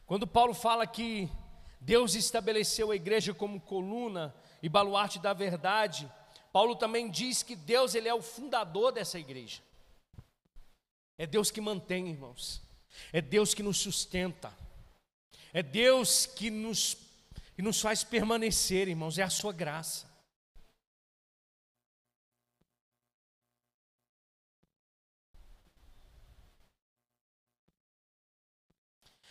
Quando 0.04 0.26
Paulo 0.26 0.52
fala 0.52 0.86
que 0.86 1.30
Deus 1.80 2.14
estabeleceu 2.14 2.90
a 2.90 2.96
igreja 2.96 3.32
como 3.32 3.58
coluna 3.58 4.34
e 4.62 4.68
baluarte 4.68 5.18
da 5.18 5.32
verdade. 5.32 6.06
Paulo 6.52 6.76
também 6.76 7.10
diz 7.10 7.42
que 7.42 7.56
Deus 7.56 7.94
ele 7.94 8.06
é 8.06 8.14
o 8.14 8.20
fundador 8.20 8.92
dessa 8.92 9.18
igreja. 9.18 9.66
É 11.18 11.26
Deus 11.26 11.50
que 11.50 11.60
mantém, 11.60 12.08
irmãos. 12.08 12.62
É 13.12 13.20
Deus 13.20 13.52
que 13.52 13.62
nos 13.62 13.78
sustenta. 13.78 14.56
É 15.52 15.62
Deus 15.62 16.26
que 16.26 16.48
nos, 16.48 16.96
que 17.56 17.60
nos 17.60 17.80
faz 17.80 18.04
permanecer, 18.04 18.86
irmãos. 18.86 19.18
É 19.18 19.24
a 19.24 19.30
sua 19.30 19.52
graça. 19.52 20.06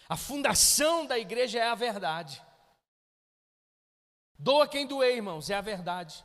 A 0.10 0.15
fundação 0.15 1.06
da 1.06 1.17
igreja 1.17 1.60
é 1.60 1.67
a 1.67 1.76
verdade. 1.76 2.41
Doa 4.38 4.67
quem 4.67 4.86
doer, 4.86 5.15
irmãos, 5.15 5.50
é 5.50 5.56
a 5.56 5.62
verdade. 5.62 6.23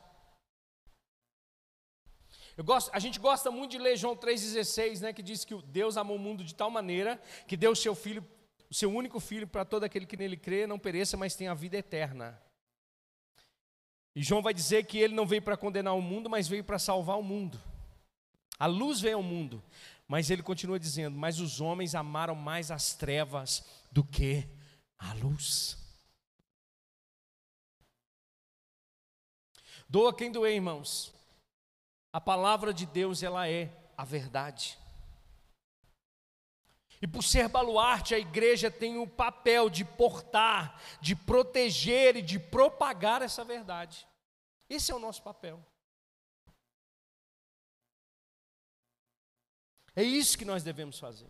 Gosto, 2.61 2.91
a 2.93 2.99
gente 2.99 3.19
gosta 3.19 3.49
muito 3.49 3.71
de 3.71 3.77
ler 3.79 3.97
João 3.97 4.15
3,16, 4.15 4.99
né, 5.01 5.13
que 5.13 5.23
diz 5.23 5.43
que 5.43 5.55
Deus 5.63 5.97
amou 5.97 6.17
o 6.17 6.19
mundo 6.19 6.43
de 6.43 6.53
tal 6.53 6.69
maneira 6.69 7.19
que 7.47 7.57
deu 7.57 7.71
o 7.71 7.75
seu 7.75 7.95
filho, 7.95 8.23
o 8.69 8.73
seu 8.73 8.93
único 8.93 9.19
filho, 9.19 9.47
para 9.47 9.65
todo 9.65 9.83
aquele 9.83 10.05
que 10.05 10.15
nele 10.15 10.37
crê, 10.37 10.67
não 10.67 10.77
pereça, 10.77 11.17
mas 11.17 11.35
tenha 11.35 11.51
a 11.51 11.55
vida 11.55 11.77
eterna. 11.77 12.39
E 14.15 14.21
João 14.21 14.43
vai 14.43 14.53
dizer 14.53 14.85
que 14.85 14.99
ele 14.99 15.15
não 15.15 15.25
veio 15.25 15.41
para 15.41 15.57
condenar 15.57 15.95
o 15.95 16.01
mundo, 16.01 16.29
mas 16.29 16.47
veio 16.47 16.63
para 16.63 16.77
salvar 16.77 17.17
o 17.17 17.23
mundo. 17.23 17.59
A 18.59 18.67
luz 18.67 19.01
veio 19.01 19.17
ao 19.17 19.23
mundo, 19.23 19.63
mas 20.07 20.29
ele 20.29 20.43
continua 20.43 20.79
dizendo: 20.79 21.17
Mas 21.17 21.39
os 21.39 21.59
homens 21.59 21.95
amaram 21.95 22.35
mais 22.35 22.69
as 22.69 22.93
trevas 22.93 23.65
do 23.91 24.03
que 24.03 24.47
a 24.99 25.13
luz. 25.13 25.77
Doa 29.89 30.15
quem 30.15 30.31
doer, 30.31 30.53
irmãos. 30.53 31.13
A 32.13 32.21
palavra 32.21 32.71
de 32.71 32.85
Deus, 32.85 33.23
ela 33.23 33.49
é 33.49 33.75
a 33.97 34.05
verdade. 34.05 34.77
E 37.01 37.07
por 37.07 37.23
ser 37.23 37.49
baluarte, 37.49 38.13
a 38.13 38.19
igreja 38.19 38.69
tem 38.69 38.99
o 38.99 39.07
papel 39.07 39.67
de 39.67 39.83
portar, 39.83 40.79
de 41.01 41.15
proteger 41.15 42.15
e 42.15 42.21
de 42.21 42.39
propagar 42.39 43.23
essa 43.23 43.43
verdade. 43.43 44.07
Esse 44.69 44.91
é 44.91 44.95
o 44.95 44.99
nosso 44.99 45.23
papel. 45.23 45.61
É 49.95 50.03
isso 50.03 50.37
que 50.37 50.45
nós 50.45 50.63
devemos 50.63 50.99
fazer. 50.99 51.29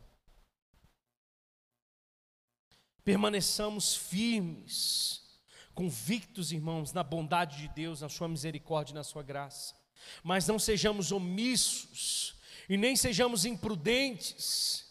Permaneçamos 3.04 3.96
firmes, 3.96 5.42
convictos, 5.74 6.52
irmãos, 6.52 6.94
na 6.94 7.04
bondade 7.04 7.58
de 7.58 7.68
Deus, 7.70 8.02
na 8.02 8.10
Sua 8.10 8.28
misericórdia 8.28 8.94
e 8.94 8.96
na 8.96 9.04
Sua 9.04 9.24
graça. 9.24 9.82
Mas 10.24 10.48
não 10.48 10.58
sejamos 10.58 11.12
omissos 11.12 12.36
e 12.70 12.78
nem 12.78 12.96
sejamos 12.96 13.46
imprudentes, 13.46 14.86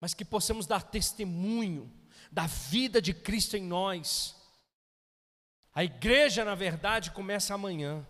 mas 0.00 0.14
que 0.14 0.24
possamos 0.24 0.66
dar 0.66 0.82
testemunho 0.82 1.92
da 2.30 2.46
vida 2.46 3.00
de 3.00 3.12
Cristo 3.14 3.56
em 3.56 3.62
nós. 3.62 4.36
A 5.74 5.84
igreja, 5.84 6.44
na 6.44 6.54
verdade, 6.54 7.10
começa 7.10 7.54
amanhã. 7.54 8.06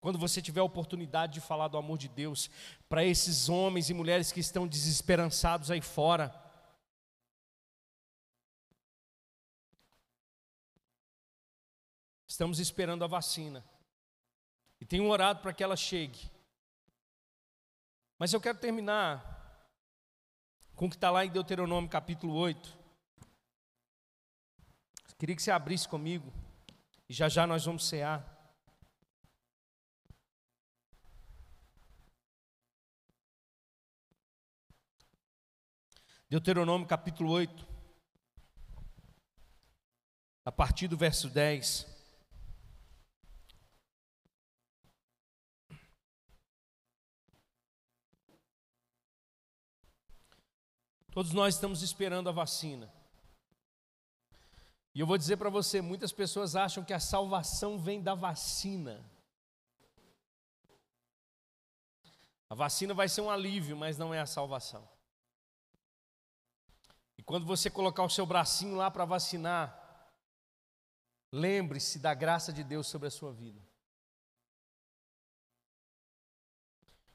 Quando 0.00 0.18
você 0.18 0.40
tiver 0.40 0.60
a 0.60 0.64
oportunidade 0.64 1.34
de 1.34 1.40
falar 1.40 1.68
do 1.68 1.78
amor 1.78 1.98
de 1.98 2.08
Deus 2.08 2.50
para 2.88 3.04
esses 3.04 3.48
homens 3.48 3.90
e 3.90 3.94
mulheres 3.94 4.30
que 4.30 4.40
estão 4.40 4.66
desesperançados 4.66 5.70
aí 5.70 5.80
fora. 5.80 6.45
Estamos 12.36 12.58
esperando 12.58 13.02
a 13.02 13.06
vacina. 13.06 13.64
e 14.78 14.84
tenho 14.84 15.08
orado 15.08 15.40
para 15.40 15.54
que 15.54 15.64
ela 15.64 15.74
chegue. 15.74 16.30
Mas 18.18 18.30
eu 18.30 18.38
quero 18.42 18.58
terminar 18.58 19.66
com 20.74 20.84
o 20.84 20.90
que 20.90 20.96
está 20.96 21.10
lá 21.10 21.24
em 21.24 21.30
Deuteronômio 21.30 21.88
capítulo 21.88 22.34
8. 22.34 22.78
Queria 25.18 25.34
que 25.34 25.42
você 25.42 25.50
abrisse 25.50 25.88
comigo, 25.88 26.30
e 27.08 27.14
já 27.14 27.26
já 27.26 27.46
nós 27.46 27.64
vamos 27.64 27.88
cear. 27.88 28.22
Deuteronômio 36.28 36.86
capítulo 36.86 37.30
8, 37.30 37.66
a 40.44 40.52
partir 40.52 40.86
do 40.86 40.98
verso 40.98 41.30
10. 41.30 41.95
Todos 51.16 51.32
nós 51.32 51.54
estamos 51.54 51.80
esperando 51.80 52.28
a 52.28 52.32
vacina. 52.32 52.92
E 54.94 55.00
eu 55.00 55.06
vou 55.06 55.16
dizer 55.16 55.38
para 55.38 55.48
você: 55.48 55.80
muitas 55.80 56.12
pessoas 56.12 56.54
acham 56.54 56.84
que 56.84 56.92
a 56.92 57.00
salvação 57.00 57.78
vem 57.78 58.02
da 58.02 58.14
vacina. 58.14 59.02
A 62.50 62.54
vacina 62.54 62.92
vai 62.92 63.08
ser 63.08 63.22
um 63.22 63.30
alívio, 63.30 63.74
mas 63.74 63.96
não 63.96 64.12
é 64.12 64.20
a 64.20 64.26
salvação. 64.26 64.86
E 67.16 67.22
quando 67.22 67.46
você 67.46 67.70
colocar 67.70 68.02
o 68.02 68.10
seu 68.10 68.26
bracinho 68.26 68.76
lá 68.76 68.90
para 68.90 69.06
vacinar, 69.06 70.10
lembre-se 71.32 71.98
da 71.98 72.12
graça 72.12 72.52
de 72.52 72.62
Deus 72.62 72.88
sobre 72.88 73.08
a 73.08 73.10
sua 73.10 73.32
vida. 73.32 73.66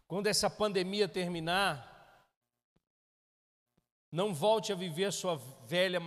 Quando 0.07 0.25
essa 0.25 0.49
pandemia 0.49 1.07
terminar, 1.07 1.90
não 4.11 4.33
volte 4.33 4.73
a 4.73 4.75
viver 4.75 5.05
a 5.05 5.11
sua 5.11 5.35
velha 5.65 5.99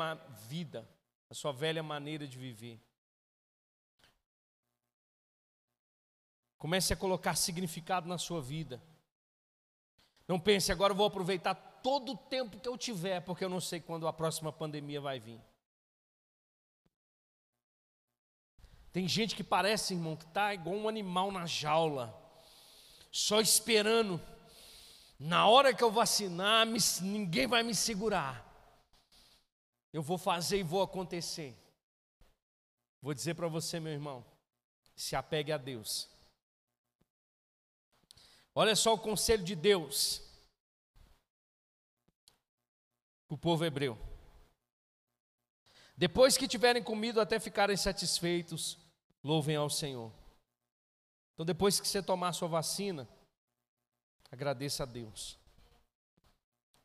vida, 0.47 0.87
a 1.31 1.35
sua 1.35 1.53
velha 1.53 1.83
maneira 1.83 2.29
de 2.29 2.37
viver. 2.37 2.81
Comece 6.59 6.93
a 6.93 6.97
colocar 6.97 7.35
significado 7.35 8.09
na 8.09 8.19
sua 8.19 8.43
vida. 8.43 8.83
Não 10.29 10.39
pense, 10.39 10.71
agora 10.71 10.93
eu 10.93 10.97
vou 10.97 11.07
aproveitar 11.07 11.55
todo 11.55 12.13
o 12.13 12.17
tempo 12.17 12.59
que 12.59 12.69
eu 12.69 12.79
tiver, 12.79 13.21
porque 13.21 13.45
eu 13.45 13.49
não 13.49 13.61
sei 13.61 13.81
quando 13.81 14.07
a 14.07 14.13
próxima 14.13 14.53
pandemia 14.53 15.01
vai 15.01 15.19
vir. 15.19 15.41
Tem 18.93 19.09
gente 19.09 19.35
que 19.35 19.43
parece, 19.43 19.93
irmão, 19.93 20.15
que 20.15 20.25
está 20.25 20.55
igual 20.55 20.77
um 20.77 20.89
animal 20.89 21.33
na 21.33 21.47
jaula, 21.47 22.15
só 23.11 23.41
esperando 23.41 24.21
na 25.19 25.47
hora 25.47 25.73
que 25.73 25.83
eu 25.83 25.91
vacinar, 25.91 26.67
ninguém 27.03 27.47
vai 27.47 27.63
me 27.63 27.75
segurar. 27.75 28.45
Eu 29.93 30.03
vou 30.03 30.19
fazer 30.19 30.59
e 30.59 30.63
vou 30.63 30.83
acontecer. 30.83 31.57
Vou 33.01 33.15
dizer 33.15 33.35
para 33.35 33.49
você, 33.49 33.79
meu 33.79 33.93
irmão, 33.93 34.25
se 34.97 35.15
apegue 35.15 35.53
a 35.53 35.57
Deus. 35.57 36.09
Olha 38.55 38.75
só 38.75 38.95
o 38.95 38.99
conselho 38.99 39.45
de 39.45 39.55
Deus 39.55 40.23
para 43.27 43.35
o 43.35 43.39
povo 43.39 43.65
hebreu. 43.65 43.99
Depois 45.97 46.37
que 46.37 46.49
tiverem 46.49 46.83
comido 46.83 47.21
até 47.21 47.39
ficarem 47.39 47.77
satisfeitos, 47.77 48.79
louvem 49.23 49.57
ao 49.57 49.71
Senhor. 49.71 50.13
Então, 51.35 51.45
depois 51.47 51.79
que 51.79 51.87
você 51.87 52.03
tomar 52.03 52.29
a 52.29 52.33
sua 52.33 52.49
vacina, 52.49 53.09
Agradeça 54.35 54.83
a 54.83 54.87
Deus. 54.87 55.39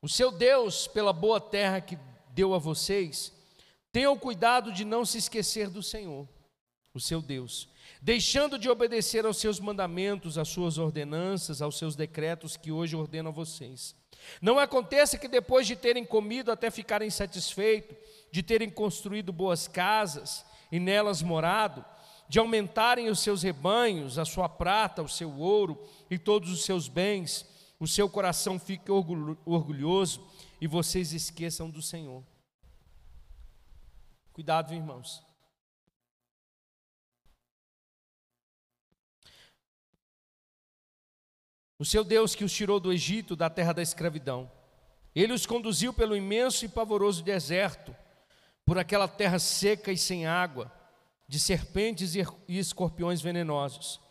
O 0.04 0.08
seu 0.08 0.32
Deus, 0.32 0.86
pela 0.86 1.12
boa 1.12 1.42
terra 1.42 1.82
que 1.82 1.98
deu 2.30 2.54
a 2.54 2.60
vocês, 2.60 3.34
tenham 3.92 4.16
cuidado 4.16 4.72
de 4.72 4.86
não 4.86 5.04
se 5.04 5.18
esquecer 5.18 5.68
do 5.68 5.82
Senhor, 5.82 6.30
o 6.94 7.00
seu 7.00 7.24
Deus, 7.24 7.68
deixando 8.00 8.60
de 8.60 8.70
obedecer 8.70 9.26
aos 9.26 9.38
seus 9.38 9.60
mandamentos, 9.60 10.38
às 10.38 10.48
suas 10.48 10.78
ordenanças, 10.78 11.60
aos 11.60 11.76
seus 11.76 11.96
decretos 11.96 12.56
que 12.56 12.72
hoje 12.72 12.96
ordeno 12.96 13.30
a 13.30 13.32
vocês. 13.32 13.96
Não 14.40 14.60
aconteça 14.60 15.18
que 15.18 15.28
depois 15.28 15.66
de 15.66 15.76
terem 15.76 16.06
comido 16.06 16.52
até 16.52 16.70
ficarem 16.70 17.10
satisfeitos, 17.10 17.98
de 18.32 18.44
terem 18.44 18.70
construído 18.70 19.34
boas 19.34 19.68
casas 19.68 20.46
e 20.72 20.80
nelas 20.80 21.24
morado, 21.24 21.84
de 22.30 22.38
aumentarem 22.38 23.10
os 23.10 23.20
seus 23.20 23.42
rebanhos, 23.42 24.20
a 24.20 24.24
sua 24.24 24.48
prata, 24.48 25.02
o 25.02 25.10
seu 25.10 25.36
ouro 25.36 25.84
e 26.12 26.18
todos 26.20 26.52
os 26.52 26.64
seus 26.64 26.88
bens, 26.88 27.44
o 27.80 27.88
seu 27.88 28.08
coração 28.08 28.60
fique 28.60 28.92
orgulhoso 28.92 30.30
e 30.62 30.68
vocês 30.68 31.12
esqueçam 31.12 31.72
do 31.72 31.82
Senhor. 31.82 32.24
Cuidado, 34.32 34.76
irmãos. 34.76 35.24
O 41.80 41.86
seu 41.86 42.04
Deus 42.04 42.36
que 42.36 42.44
os 42.44 42.54
tirou 42.54 42.80
do 42.80 42.94
Egito, 42.94 43.36
da 43.36 43.50
terra 43.50 43.74
da 43.74 43.82
escravidão. 43.82 44.52
Ele 45.16 45.34
os 45.34 45.48
conduziu 45.48 45.92
pelo 45.92 46.16
imenso 46.16 46.64
e 46.64 46.70
pavoroso 46.70 47.24
deserto, 47.24 47.96
por 48.64 48.78
aquela 48.78 49.08
terra 49.08 49.40
seca 49.40 49.92
e 49.92 49.98
sem 49.98 50.28
água 50.28 50.79
de 51.30 51.40
serpentes 51.40 52.16
e 52.16 52.26
escorpiões 52.48 53.22
venenosos. 53.22 54.02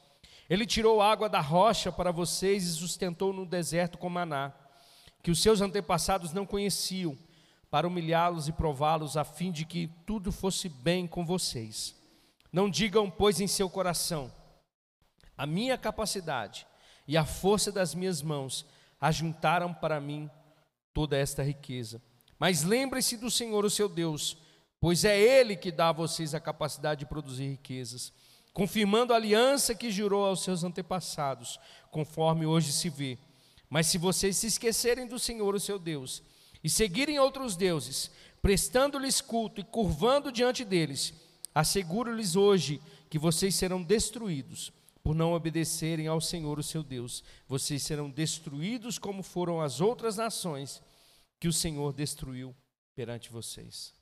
Ele 0.49 0.65
tirou 0.65 1.03
água 1.03 1.29
da 1.29 1.41
rocha 1.41 1.91
para 1.91 2.13
vocês 2.13 2.65
e 2.65 2.73
sustentou 2.73 3.33
no 3.33 3.45
deserto 3.45 3.99
com 3.99 4.09
maná, 4.09 4.53
que 5.21 5.33
os 5.33 5.43
seus 5.43 5.61
antepassados 5.61 6.33
não 6.33 6.47
conheciam, 6.47 7.19
para 7.69 7.89
humilhá-los 7.89 8.47
e 8.47 8.53
prová-los, 8.53 9.17
a 9.17 9.25
fim 9.25 9.51
de 9.51 9.65
que 9.65 9.91
tudo 10.07 10.31
fosse 10.31 10.69
bem 10.69 11.09
com 11.09 11.27
vocês. 11.27 11.95
Não 12.53 12.71
digam, 12.71 13.11
pois, 13.11 13.41
em 13.41 13.49
seu 13.49 13.69
coração: 13.69 14.33
a 15.37 15.45
minha 15.45 15.77
capacidade 15.77 16.69
e 17.07 17.17
a 17.17 17.25
força 17.25 17.73
das 17.73 17.97
minhas 17.97 18.23
mãos 18.23 18.65
ajuntaram 19.01 19.75
para 19.75 20.01
mim 20.01 20.31
toda 20.95 21.17
esta 21.17 21.43
riqueza. 21.43 22.01
Mas 22.39 22.63
lembre-se 22.63 23.17
do 23.17 23.29
Senhor, 23.29 23.65
o 23.65 23.71
seu 23.71 23.89
Deus 23.89 24.39
pois 24.81 25.05
é 25.05 25.19
Ele 25.19 25.57
que 25.57 25.73
dá 25.73 25.89
a 25.89 25.93
vocês 25.93 26.35
a 26.35 26.41
capacidade 26.41 27.01
de 27.01 27.07
produzir 27.07 27.49
riquezas, 27.49 28.13
confirmando 28.53 29.13
a 29.13 29.17
aliança 29.17 29.75
que 29.75 29.91
jurou 29.91 30.27
aos 30.27 30.43
seus 30.43 30.65
antepassados, 30.65 31.59
conforme 31.91 32.47
hoje 32.47 32.73
se 32.73 32.89
vê. 32.89 33.19
Mas 33.69 33.87
se 33.87 33.99
vocês 33.99 34.37
se 34.37 34.47
esquecerem 34.47 35.07
do 35.07 35.19
Senhor, 35.19 35.55
o 35.55 35.61
seu 35.61 35.79
Deus, 35.79 36.23
e 36.63 36.71
seguirem 36.71 37.19
outros 37.19 37.57
deuses, 37.57 38.11
prestando-lhes 38.41 39.21
culto 39.21 39.61
e 39.61 39.65
curvando 39.65 40.33
diante 40.33 40.65
deles, 40.65 41.13
asseguro-lhes 41.55 42.37
hoje 42.37 42.81
que 43.11 43.19
vocês 43.19 43.55
serão 43.55 43.83
destruídos 43.83 44.73
por 45.03 45.15
não 45.15 45.33
obedecerem 45.33 46.07
ao 46.07 46.21
Senhor, 46.21 46.59
o 46.59 46.63
seu 46.63 46.83
Deus. 46.83 47.25
Vocês 47.47 47.83
serão 47.83 48.11
destruídos 48.11 48.99
como 48.99 49.23
foram 49.23 49.61
as 49.61 49.81
outras 49.81 50.17
nações 50.17 50.83
que 51.41 51.49
o 51.49 51.53
Senhor 51.53 51.93
destruiu 51.93 52.55
perante 52.95 53.31
vocês. 53.31 53.98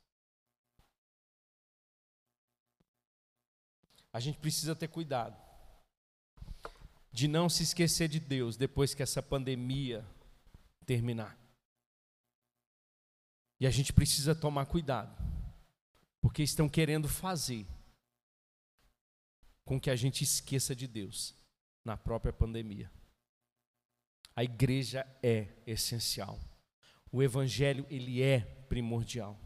A 4.13 4.19
gente 4.19 4.39
precisa 4.39 4.75
ter 4.75 4.87
cuidado 4.87 5.35
de 7.11 7.27
não 7.27 7.49
se 7.49 7.63
esquecer 7.63 8.07
de 8.07 8.19
Deus 8.19 8.57
depois 8.57 8.93
que 8.93 9.01
essa 9.01 9.23
pandemia 9.23 10.05
terminar. 10.85 11.37
E 13.59 13.65
a 13.65 13.71
gente 13.71 13.91
precisa 13.91 14.35
tomar 14.35 14.67
cuidado, 14.67 15.15
porque 16.21 16.43
estão 16.43 16.69
querendo 16.69 17.07
fazer 17.07 17.65
com 19.65 19.79
que 19.79 19.89
a 19.89 19.95
gente 19.95 20.23
esqueça 20.23 20.75
de 20.75 20.87
Deus 20.87 21.35
na 21.83 21.97
própria 21.97 22.31
pandemia. 22.31 22.91
A 24.35 24.43
igreja 24.43 25.05
é 25.23 25.47
essencial. 25.65 26.39
O 27.11 27.23
evangelho 27.23 27.85
ele 27.89 28.21
é 28.21 28.41
primordial. 28.69 29.39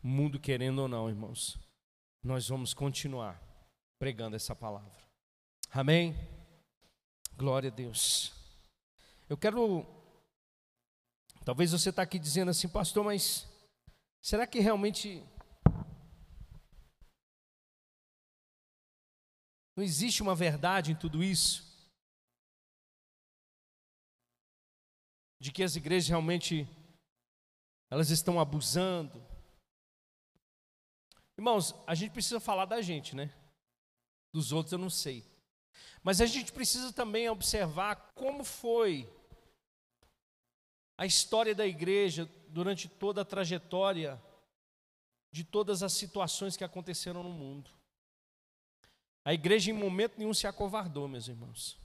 Mundo 0.00 0.38
querendo 0.38 0.78
ou 0.78 0.88
não, 0.88 1.08
irmãos, 1.08 1.58
nós 2.24 2.48
vamos 2.48 2.72
continuar 2.72 3.38
pregando 3.98 4.34
essa 4.34 4.56
palavra. 4.56 4.98
Amém? 5.70 6.16
Glória 7.36 7.70
a 7.70 7.74
Deus. 7.74 8.32
Eu 9.28 9.36
quero. 9.36 9.84
Talvez 11.44 11.72
você 11.72 11.90
está 11.90 12.00
aqui 12.00 12.18
dizendo 12.18 12.50
assim, 12.50 12.66
pastor, 12.66 13.04
mas 13.04 13.46
será 14.22 14.46
que 14.46 14.58
realmente 14.58 15.22
não 19.76 19.84
existe 19.84 20.22
uma 20.22 20.34
verdade 20.34 20.92
em 20.92 20.96
tudo 20.96 21.22
isso? 21.22 21.62
De 25.38 25.52
que 25.52 25.62
as 25.62 25.76
igrejas 25.76 26.08
realmente 26.08 26.66
elas 27.90 28.08
estão 28.08 28.40
abusando, 28.40 29.22
Irmãos, 31.36 31.74
a 31.86 31.94
gente 31.94 32.12
precisa 32.12 32.38
falar 32.38 32.64
da 32.64 32.80
gente, 32.80 33.14
né? 33.16 33.32
Dos 34.32 34.52
outros 34.52 34.72
eu 34.72 34.78
não 34.78 34.90
sei. 34.90 35.24
Mas 36.02 36.20
a 36.20 36.26
gente 36.26 36.52
precisa 36.52 36.92
também 36.92 37.28
observar 37.28 38.12
como 38.14 38.44
foi 38.44 39.08
a 40.96 41.06
história 41.06 41.54
da 41.54 41.66
igreja 41.66 42.30
durante 42.48 42.88
toda 42.88 43.22
a 43.22 43.24
trajetória 43.24 44.22
de 45.32 45.42
todas 45.42 45.82
as 45.82 45.92
situações 45.92 46.56
que 46.56 46.62
aconteceram 46.62 47.22
no 47.22 47.30
mundo. 47.30 47.70
A 49.24 49.34
igreja 49.34 49.70
em 49.70 49.74
momento 49.74 50.18
nenhum 50.18 50.34
se 50.34 50.46
acovardou, 50.46 51.08
meus 51.08 51.26
irmãos. 51.26 51.76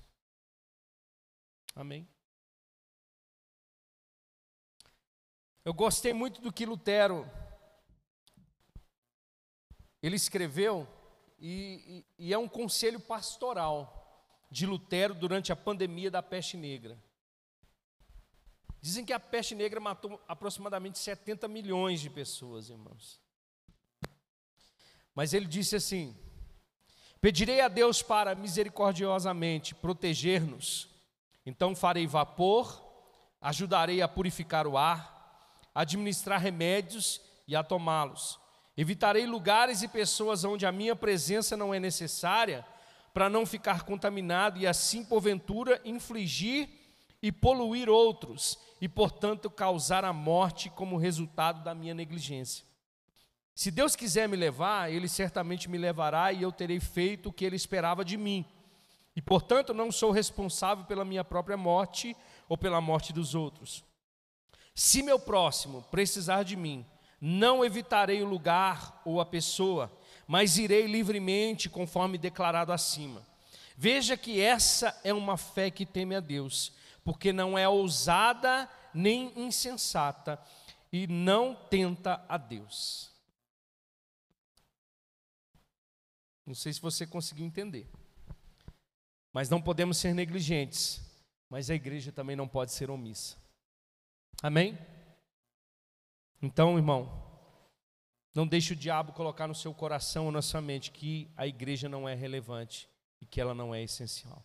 Amém. 1.73 2.07
Eu 5.63 5.73
gostei 5.73 6.13
muito 6.13 6.41
do 6.41 6.51
que 6.51 6.65
Lutero 6.65 7.25
ele 10.01 10.15
escreveu 10.15 10.87
e, 11.39 12.03
e, 12.17 12.27
e 12.27 12.33
é 12.33 12.37
um 12.37 12.47
conselho 12.47 12.99
pastoral 12.99 13.95
de 14.51 14.65
Lutero 14.65 15.13
durante 15.13 15.51
a 15.51 15.55
pandemia 15.55 16.09
da 16.09 16.23
peste 16.23 16.57
negra. 16.57 16.97
Dizem 18.81 19.05
que 19.05 19.13
a 19.13 19.19
peste 19.19 19.53
negra 19.53 19.79
matou 19.79 20.21
aproximadamente 20.27 20.97
70 20.99 21.47
milhões 21.47 21.99
de 21.99 22.09
pessoas, 22.09 22.69
irmãos. 22.69 23.19
Mas 25.13 25.33
ele 25.33 25.45
disse 25.45 25.75
assim: 25.75 26.15
Pedirei 27.19 27.59
a 27.59 27.67
Deus 27.67 28.01
para 28.01 28.35
misericordiosamente 28.35 29.75
proteger-nos, 29.75 30.89
então 31.45 31.75
farei 31.75 32.07
vapor, 32.07 32.81
ajudarei 33.41 34.01
a 34.01 34.07
purificar 34.07 34.65
o 34.65 34.77
ar, 34.77 35.61
administrar 35.75 36.39
remédios 36.39 37.21
e 37.45 37.55
a 37.55 37.63
tomá-los. 37.63 38.39
Evitarei 38.81 39.25
lugares 39.25 39.81
e 39.81 39.89
pessoas 39.89 40.45
onde 40.45 40.65
a 40.65 40.71
minha 40.71 40.95
presença 40.95 41.57
não 41.57 41.73
é 41.73 41.81
necessária 41.81 42.65
para 43.13 43.29
não 43.29 43.45
ficar 43.45 43.83
contaminado 43.83 44.57
e 44.57 44.65
assim, 44.65 45.03
porventura, 45.03 45.81
infligir 45.83 46.69
e 47.21 47.29
poluir 47.29 47.89
outros 47.89 48.57
e, 48.79 48.87
portanto, 48.87 49.49
causar 49.49 50.05
a 50.05 50.13
morte 50.13 50.69
como 50.69 50.95
resultado 50.95 51.61
da 51.61 51.75
minha 51.75 51.93
negligência. 51.93 52.63
Se 53.53 53.69
Deus 53.69 53.97
quiser 53.97 54.29
me 54.29 54.37
levar, 54.37 54.89
Ele 54.89 55.09
certamente 55.09 55.69
me 55.69 55.77
levará 55.77 56.31
e 56.31 56.41
eu 56.41 56.49
terei 56.49 56.79
feito 56.79 57.27
o 57.27 57.33
que 57.33 57.43
Ele 57.43 57.57
esperava 57.57 58.05
de 58.05 58.15
mim. 58.15 58.45
E, 59.13 59.21
portanto, 59.21 59.73
não 59.73 59.91
sou 59.91 60.09
responsável 60.09 60.85
pela 60.85 61.03
minha 61.03 61.25
própria 61.25 61.57
morte 61.57 62.15
ou 62.47 62.57
pela 62.57 62.79
morte 62.79 63.11
dos 63.11 63.35
outros. 63.35 63.83
Se 64.73 65.03
meu 65.03 65.19
próximo 65.19 65.83
precisar 65.91 66.43
de 66.43 66.55
mim, 66.55 66.85
não 67.19 67.63
evitarei 67.63 68.21
o 68.21 68.27
lugar 68.27 69.01
ou 69.03 69.19
a 69.19 69.25
pessoa, 69.25 69.91
mas 70.27 70.57
irei 70.57 70.85
livremente, 70.85 71.69
conforme 71.69 72.17
declarado 72.17 72.71
acima. 72.71 73.25
Veja 73.75 74.17
que 74.17 74.39
essa 74.39 74.99
é 75.03 75.13
uma 75.13 75.37
fé 75.37 75.71
que 75.71 75.85
teme 75.85 76.15
a 76.15 76.19
Deus, 76.19 76.71
porque 77.03 77.31
não 77.33 77.57
é 77.57 77.67
ousada 77.67 78.69
nem 78.93 79.31
insensata 79.39 80.39
e 80.91 81.07
não 81.07 81.55
tenta 81.55 82.23
a 82.27 82.37
Deus. 82.37 83.09
Não 86.45 86.55
sei 86.55 86.73
se 86.73 86.81
você 86.81 87.05
conseguiu 87.05 87.45
entender. 87.45 87.87
Mas 89.31 89.49
não 89.49 89.61
podemos 89.61 89.97
ser 89.97 90.13
negligentes, 90.13 90.99
mas 91.49 91.69
a 91.69 91.75
igreja 91.75 92.11
também 92.11 92.35
não 92.35 92.47
pode 92.47 92.71
ser 92.71 92.89
omissa. 92.89 93.37
Amém? 94.41 94.77
Então, 96.41 96.77
irmão, 96.77 97.11
não 98.33 98.47
deixe 98.47 98.73
o 98.73 98.75
diabo 98.75 99.11
colocar 99.11 99.47
no 99.47 99.55
seu 99.55 99.73
coração 99.73 100.25
ou 100.25 100.31
na 100.31 100.41
sua 100.41 100.61
mente 100.61 100.91
que 100.91 101.29
a 101.35 101.45
igreja 101.45 101.89
não 101.89 102.07
é 102.07 102.13
relevante 102.13 102.89
e 103.19 103.25
que 103.25 103.41
ela 103.41 103.53
não 103.53 103.73
é 103.75 103.83
essencial. 103.83 104.43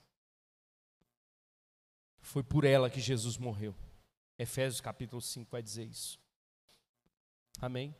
Foi 2.21 2.43
por 2.43 2.65
ela 2.65 2.91
que 2.91 3.01
Jesus 3.01 3.37
morreu. 3.37 3.75
Efésios 4.39 4.81
capítulo 4.81 5.21
5 5.21 5.51
vai 5.51 5.63
dizer 5.63 5.85
isso. 5.85 6.19
Amém? 7.61 7.95